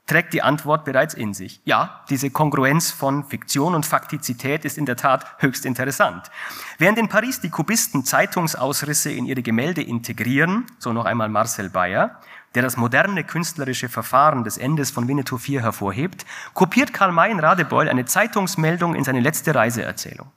Trägt 0.07 0.35
die 0.35 0.43
Antwort 0.43 0.85
bereits 0.85 1.15
in 1.15 1.33
sich. 1.33 1.61
Ja, 1.65 2.05
diese 2.11 2.31
Kongruenz 2.31 2.91
von 2.91 3.25
Fiktion 3.25 3.75
und 3.75 3.87
Faktizität 3.87 4.65
ist 4.65 4.77
in 4.77 4.87
der 4.87 4.97
Tat 4.97 5.27
höchst 5.39 5.65
interessant. 5.65 6.31
Während 6.79 6.99
in 6.99 7.09
Paris 7.09 7.41
die 7.41 7.51
Kubisten 7.51 8.05
Zeitungsausrisse 8.05 9.11
in 9.11 9.25
ihre 9.27 9.43
Gemälde 9.43 9.83
integrieren, 9.83 10.67
so 10.79 10.93
noch 10.93 11.07
einmal 11.07 11.29
Marcel 11.29 11.71
Bayer, 11.71 12.21
der 12.55 12.63
das 12.63 12.77
moderne 12.77 13.25
künstlerische 13.25 13.89
Verfahren 13.89 14.45
des 14.45 14.59
Endes 14.59 14.91
von 14.91 15.09
Winnetou 15.09 15.39
4 15.39 15.63
hervorhebt, 15.63 16.25
kopiert 16.53 16.93
Karl 16.93 17.13
May 17.13 17.31
in 17.31 17.41
Radebeul 17.41 17.89
eine 17.89 18.05
Zeitungsmeldung 18.05 18.95
in 18.95 19.05
seine 19.05 19.21
letzte 19.21 19.55
Reiseerzählung. 19.55 20.31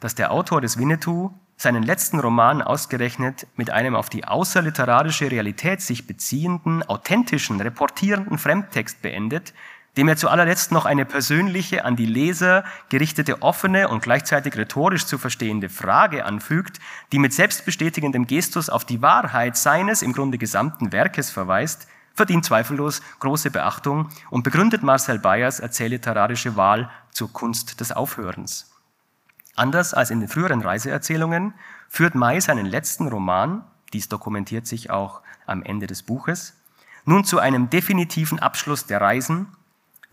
Dass 0.00 0.14
der 0.14 0.32
Autor 0.32 0.60
des 0.60 0.78
Winnetou 0.78 1.32
seinen 1.58 1.82
letzten 1.82 2.20
Roman 2.20 2.62
ausgerechnet 2.62 3.48
mit 3.56 3.70
einem 3.70 3.96
auf 3.96 4.08
die 4.08 4.24
außerliterarische 4.24 5.30
Realität 5.30 5.82
sich 5.82 6.06
beziehenden, 6.06 6.84
authentischen, 6.84 7.60
reportierenden 7.60 8.38
Fremdtext 8.38 9.02
beendet, 9.02 9.52
dem 9.96 10.06
er 10.06 10.16
zu 10.16 10.28
allerletzt 10.28 10.70
noch 10.70 10.86
eine 10.86 11.04
persönliche, 11.04 11.84
an 11.84 11.96
die 11.96 12.06
Leser 12.06 12.62
gerichtete, 12.88 13.42
offene 13.42 13.88
und 13.88 14.00
gleichzeitig 14.00 14.56
rhetorisch 14.56 15.06
zu 15.06 15.18
verstehende 15.18 15.68
Frage 15.68 16.24
anfügt, 16.24 16.78
die 17.10 17.18
mit 17.18 17.34
selbstbestätigendem 17.34 18.28
Gestus 18.28 18.70
auf 18.70 18.84
die 18.84 19.02
Wahrheit 19.02 19.56
seines 19.56 20.02
im 20.02 20.12
Grunde 20.12 20.38
gesamten 20.38 20.92
Werkes 20.92 21.30
verweist, 21.30 21.88
verdient 22.14 22.44
zweifellos 22.44 23.02
große 23.18 23.50
Beachtung 23.50 24.08
und 24.30 24.44
begründet 24.44 24.84
Marcel 24.84 25.18
Bayers 25.18 25.58
erzählliterarische 25.58 26.54
Wahl 26.54 26.88
zur 27.10 27.32
Kunst 27.32 27.80
des 27.80 27.90
Aufhörens. 27.90 28.77
Anders 29.58 29.92
als 29.92 30.10
in 30.10 30.20
den 30.20 30.28
früheren 30.28 30.62
Reiseerzählungen 30.62 31.52
führt 31.88 32.14
May 32.14 32.40
seinen 32.40 32.64
letzten 32.64 33.08
Roman, 33.08 33.64
dies 33.92 34.08
dokumentiert 34.08 34.68
sich 34.68 34.90
auch 34.90 35.20
am 35.46 35.64
Ende 35.64 35.88
des 35.88 36.04
Buches, 36.04 36.54
nun 37.04 37.24
zu 37.24 37.40
einem 37.40 37.68
definitiven 37.68 38.38
Abschluss 38.38 38.86
der 38.86 39.00
Reisen 39.00 39.48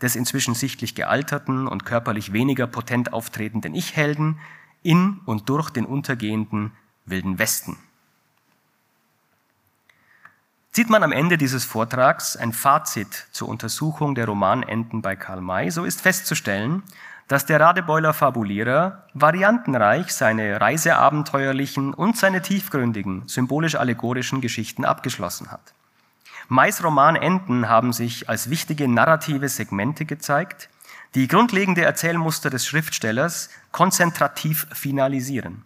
des 0.02 0.16
inzwischen 0.16 0.54
sichtlich 0.54 0.96
gealterten 0.96 1.68
und 1.68 1.84
körperlich 1.84 2.32
weniger 2.32 2.66
potent 2.66 3.12
auftretenden 3.12 3.74
Ich-Helden 3.76 4.40
in 4.82 5.20
und 5.26 5.48
durch 5.48 5.70
den 5.70 5.86
untergehenden 5.86 6.72
Wilden 7.04 7.38
Westen. 7.38 7.76
Zieht 10.72 10.90
man 10.90 11.04
am 11.04 11.12
Ende 11.12 11.38
dieses 11.38 11.64
Vortrags 11.64 12.36
ein 12.36 12.52
Fazit 12.52 13.28
zur 13.30 13.48
Untersuchung 13.48 14.16
der 14.16 14.26
Romanenden 14.26 15.02
bei 15.02 15.14
Karl 15.14 15.40
May, 15.40 15.70
so 15.70 15.84
ist 15.84 16.00
festzustellen, 16.00 16.82
dass 17.28 17.44
der 17.46 17.60
Radebeuler 17.60 18.14
Fabulierer 18.14 19.04
variantenreich 19.14 20.12
seine 20.12 20.60
reiseabenteuerlichen 20.60 21.92
und 21.92 22.16
seine 22.16 22.40
tiefgründigen, 22.40 23.26
symbolisch-allegorischen 23.26 24.40
Geschichten 24.40 24.84
abgeschlossen 24.84 25.50
hat. 25.50 25.74
Mais 26.48 26.84
Romanenden 26.84 27.68
haben 27.68 27.92
sich 27.92 28.28
als 28.28 28.48
wichtige 28.48 28.86
narrative 28.86 29.48
Segmente 29.48 30.04
gezeigt, 30.04 30.68
die 31.16 31.26
grundlegende 31.26 31.82
Erzählmuster 31.82 32.50
des 32.50 32.66
Schriftstellers 32.66 33.50
konzentrativ 33.72 34.66
finalisieren. 34.72 35.64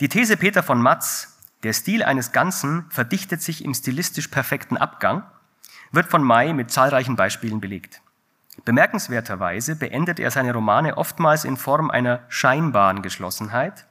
Die 0.00 0.08
These 0.08 0.36
Peter 0.36 0.62
von 0.62 0.80
Matz, 0.80 1.38
der 1.64 1.72
Stil 1.72 2.02
eines 2.02 2.30
Ganzen 2.32 2.86
verdichtet 2.90 3.42
sich 3.42 3.64
im 3.64 3.74
stilistisch 3.74 4.28
perfekten 4.28 4.76
Abgang, 4.76 5.24
wird 5.90 6.08
von 6.08 6.22
May 6.22 6.52
mit 6.52 6.70
zahlreichen 6.70 7.16
Beispielen 7.16 7.60
belegt. 7.60 8.00
Bemerkenswerterweise 8.64 9.76
beendet 9.76 10.20
er 10.20 10.30
seine 10.30 10.52
Romane 10.52 10.96
oftmals 10.96 11.44
in 11.44 11.56
Form 11.56 11.90
einer 11.90 12.20
scheinbaren 12.28 13.02
Geschlossenheit, 13.02 13.86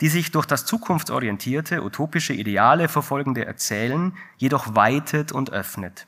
die 0.00 0.08
sich 0.08 0.32
durch 0.32 0.46
das 0.46 0.64
zukunftsorientierte, 0.64 1.82
utopische 1.82 2.32
Ideale 2.32 2.88
verfolgende 2.88 3.44
Erzählen 3.44 4.16
jedoch 4.36 4.74
weitet 4.74 5.32
und 5.32 5.52
öffnet. 5.52 6.06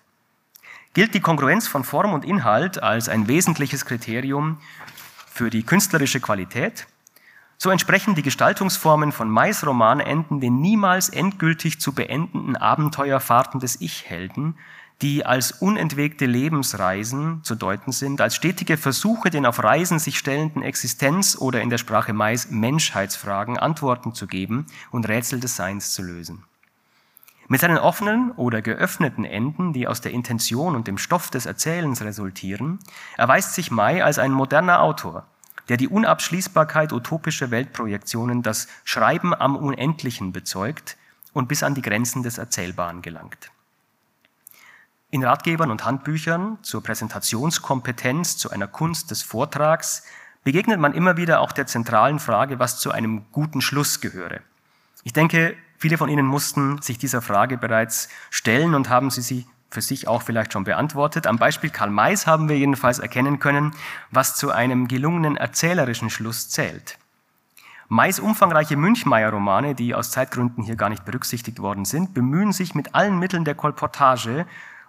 Gilt 0.94 1.14
die 1.14 1.20
Kongruenz 1.20 1.68
von 1.68 1.84
Form 1.84 2.12
und 2.12 2.24
Inhalt 2.24 2.82
als 2.82 3.08
ein 3.08 3.28
wesentliches 3.28 3.84
Kriterium 3.84 4.58
für 5.30 5.50
die 5.50 5.62
künstlerische 5.62 6.20
Qualität, 6.20 6.86
so 7.60 7.70
entsprechen 7.70 8.14
die 8.14 8.22
Gestaltungsformen 8.22 9.10
von 9.10 9.28
Mais 9.28 9.66
Romanenden 9.66 10.40
den 10.40 10.60
niemals 10.60 11.08
endgültig 11.08 11.80
zu 11.80 11.92
beendenden 11.92 12.56
Abenteuerfahrten 12.56 13.58
des 13.58 13.80
Ich-Helden, 13.80 14.56
die 15.02 15.24
als 15.24 15.52
unentwegte 15.52 16.26
Lebensreisen 16.26 17.44
zu 17.44 17.54
deuten 17.54 17.92
sind, 17.92 18.20
als 18.20 18.34
stetige 18.34 18.76
Versuche, 18.76 19.30
den 19.30 19.46
auf 19.46 19.62
Reisen 19.62 19.98
sich 19.98 20.18
stellenden 20.18 20.62
Existenz- 20.62 21.38
oder 21.38 21.60
in 21.62 21.70
der 21.70 21.78
Sprache 21.78 22.12
Mais 22.12 22.50
Menschheitsfragen 22.50 23.58
Antworten 23.58 24.12
zu 24.12 24.26
geben 24.26 24.66
und 24.90 25.08
Rätsel 25.08 25.38
des 25.38 25.54
Seins 25.54 25.92
zu 25.92 26.02
lösen. 26.02 26.44
Mit 27.46 27.60
seinen 27.60 27.78
offenen 27.78 28.32
oder 28.32 28.60
geöffneten 28.60 29.24
Enden, 29.24 29.72
die 29.72 29.86
aus 29.86 30.00
der 30.00 30.12
Intention 30.12 30.74
und 30.74 30.86
dem 30.86 30.98
Stoff 30.98 31.30
des 31.30 31.46
Erzählens 31.46 32.02
resultieren, 32.02 32.78
erweist 33.16 33.54
sich 33.54 33.70
May 33.70 34.02
als 34.02 34.18
ein 34.18 34.32
moderner 34.32 34.82
Autor, 34.82 35.26
der 35.68 35.76
die 35.76 35.88
Unabschließbarkeit 35.88 36.92
utopischer 36.92 37.50
Weltprojektionen, 37.50 38.42
das 38.42 38.68
Schreiben 38.84 39.32
am 39.32 39.56
Unendlichen 39.56 40.32
bezeugt 40.32 40.96
und 41.32 41.48
bis 41.48 41.62
an 41.62 41.74
die 41.74 41.82
Grenzen 41.82 42.22
des 42.22 42.36
Erzählbaren 42.36 43.00
gelangt. 43.00 43.50
In 45.10 45.24
Ratgebern 45.24 45.70
und 45.70 45.86
Handbüchern 45.86 46.58
zur 46.60 46.82
Präsentationskompetenz, 46.82 48.36
zu 48.36 48.50
einer 48.50 48.66
Kunst 48.66 49.10
des 49.10 49.22
Vortrags 49.22 50.02
begegnet 50.44 50.78
man 50.78 50.92
immer 50.92 51.16
wieder 51.16 51.40
auch 51.40 51.52
der 51.52 51.66
zentralen 51.66 52.18
Frage, 52.18 52.58
was 52.58 52.78
zu 52.78 52.90
einem 52.90 53.24
guten 53.32 53.62
Schluss 53.62 54.02
gehöre. 54.02 54.40
Ich 55.04 55.14
denke, 55.14 55.56
viele 55.78 55.96
von 55.96 56.10
Ihnen 56.10 56.26
mussten 56.26 56.82
sich 56.82 56.98
dieser 56.98 57.22
Frage 57.22 57.56
bereits 57.56 58.10
stellen 58.28 58.74
und 58.74 58.90
haben 58.90 59.10
sie 59.10 59.22
sie 59.22 59.46
für 59.70 59.80
sich 59.80 60.08
auch 60.08 60.20
vielleicht 60.20 60.52
schon 60.52 60.64
beantwortet. 60.64 61.26
Am 61.26 61.38
Beispiel 61.38 61.70
Karl 61.70 61.90
Mays 61.90 62.26
haben 62.26 62.50
wir 62.50 62.58
jedenfalls 62.58 62.98
erkennen 62.98 63.38
können, 63.38 63.72
was 64.10 64.36
zu 64.36 64.50
einem 64.50 64.88
gelungenen 64.88 65.38
erzählerischen 65.38 66.10
Schluss 66.10 66.50
zählt. 66.50 66.98
Mays 67.88 68.20
umfangreiche 68.20 68.76
Münchmeier-Romane, 68.76 69.74
die 69.74 69.94
aus 69.94 70.10
Zeitgründen 70.10 70.64
hier 70.64 70.76
gar 70.76 70.90
nicht 70.90 71.06
berücksichtigt 71.06 71.60
worden 71.60 71.86
sind, 71.86 72.12
bemühen 72.12 72.52
sich 72.52 72.74
mit 72.74 72.94
allen 72.94 73.18
Mitteln 73.18 73.46
der 73.46 73.54
Kolportage 73.54 74.44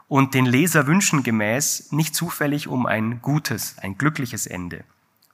und 0.09 0.33
den 0.33 0.45
Leserwünschen 0.45 1.23
gemäß 1.23 1.91
nicht 1.91 2.15
zufällig 2.15 2.67
um 2.67 2.85
ein 2.85 3.21
gutes, 3.21 3.77
ein 3.77 3.97
glückliches 3.97 4.47
Ende. 4.47 4.83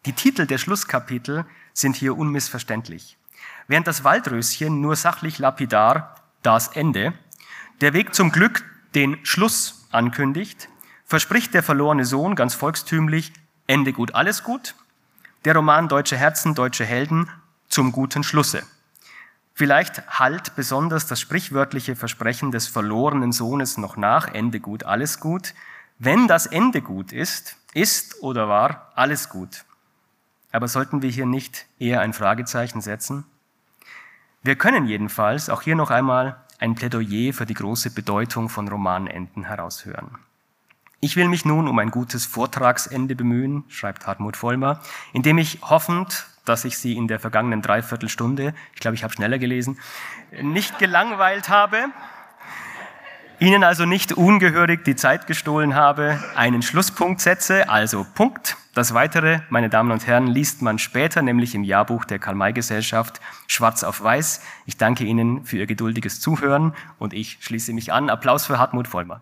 Die 0.05 0.13
Titel 0.13 0.45
der 0.45 0.59
Schlusskapitel 0.59 1.45
sind 1.73 1.95
hier 1.95 2.15
unmissverständlich. 2.15 3.17
Während 3.67 3.87
das 3.87 4.03
Waldröschen 4.03 4.81
nur 4.81 4.95
sachlich 4.95 5.39
lapidar 5.39 6.15
das 6.43 6.67
Ende, 6.67 7.13
der 7.81 7.93
Weg 7.93 8.13
zum 8.13 8.31
Glück 8.31 8.63
den 8.93 9.17
Schluss 9.25 9.87
ankündigt, 9.91 10.69
verspricht 11.05 11.53
der 11.53 11.63
verlorene 11.63 12.05
Sohn 12.05 12.35
ganz 12.35 12.53
volkstümlich 12.53 13.33
Ende 13.67 13.93
gut, 13.93 14.13
alles 14.13 14.43
gut. 14.43 14.75
Der 15.45 15.55
Roman 15.55 15.87
Deutsche 15.87 16.17
Herzen, 16.17 16.53
deutsche 16.53 16.85
Helden 16.85 17.29
zum 17.69 17.91
guten 17.91 18.23
Schlusse. 18.23 18.63
Vielleicht 19.57 20.19
halt 20.19 20.57
besonders 20.57 21.07
das 21.07 21.21
sprichwörtliche 21.21 21.95
Versprechen 21.95 22.51
des 22.51 22.67
verlorenen 22.67 23.31
Sohnes 23.31 23.77
noch 23.77 23.95
nach, 23.95 24.27
Ende 24.27 24.59
gut, 24.59 24.83
alles 24.83 25.21
gut. 25.21 25.53
Wenn 25.97 26.27
das 26.27 26.45
Ende 26.45 26.81
gut 26.81 27.13
ist, 27.13 27.55
ist 27.73 28.21
oder 28.21 28.49
war 28.49 28.91
alles 28.95 29.29
gut. 29.29 29.63
Aber 30.51 30.67
sollten 30.67 31.01
wir 31.01 31.09
hier 31.09 31.25
nicht 31.25 31.67
eher 31.79 32.01
ein 32.01 32.11
Fragezeichen 32.11 32.81
setzen? 32.81 33.23
Wir 34.43 34.57
können 34.57 34.87
jedenfalls 34.87 35.49
auch 35.49 35.61
hier 35.61 35.77
noch 35.77 35.89
einmal 35.89 36.35
ein 36.59 36.75
Plädoyer 36.75 37.31
für 37.31 37.45
die 37.45 37.53
große 37.53 37.91
Bedeutung 37.91 38.49
von 38.49 38.67
Romanenden 38.67 39.45
heraushören. 39.45 40.17
Ich 40.99 41.15
will 41.15 41.29
mich 41.29 41.45
nun 41.45 41.69
um 41.69 41.79
ein 41.79 41.91
gutes 41.91 42.25
Vortragsende 42.25 43.15
bemühen, 43.15 43.63
schreibt 43.69 44.05
Hartmut 44.05 44.35
Vollmer, 44.35 44.81
indem 45.13 45.37
ich 45.37 45.61
hoffend, 45.61 46.27
dass 46.45 46.65
ich 46.65 46.77
Sie 46.77 46.93
in 46.93 47.07
der 47.07 47.19
vergangenen 47.19 47.61
Dreiviertelstunde, 47.61 48.53
ich 48.73 48.79
glaube, 48.79 48.95
ich 48.95 49.03
habe 49.03 49.13
schneller 49.13 49.37
gelesen, 49.37 49.79
nicht 50.41 50.79
gelangweilt 50.79 51.49
habe, 51.49 51.85
Ihnen 53.39 53.65
also 53.65 53.85
nicht 53.85 54.13
ungehörig 54.13 54.85
die 54.85 54.95
Zeit 54.95 55.27
gestohlen 55.27 55.75
habe, 55.75 56.23
einen 56.35 56.61
Schlusspunkt 56.61 57.19
setze, 57.19 57.67
also 57.67 58.05
Punkt. 58.15 58.55
Das 58.73 58.93
Weitere, 58.93 59.39
meine 59.49 59.69
Damen 59.69 59.91
und 59.91 60.07
Herren, 60.07 60.27
liest 60.27 60.61
man 60.61 60.79
später, 60.79 61.21
nämlich 61.21 61.53
im 61.53 61.63
Jahrbuch 61.63 62.05
der 62.05 62.19
Karl-May-Gesellschaft, 62.19 63.19
schwarz 63.47 63.83
auf 63.83 64.01
weiß. 64.01 64.41
Ich 64.65 64.77
danke 64.77 65.03
Ihnen 65.03 65.45
für 65.45 65.57
Ihr 65.57 65.65
geduldiges 65.65 66.21
Zuhören 66.21 66.73
und 66.97 67.13
ich 67.13 67.37
schließe 67.41 67.73
mich 67.73 67.91
an. 67.91 68.09
Applaus 68.09 68.45
für 68.45 68.57
Hartmut 68.57 68.87
Vollmer. 68.87 69.21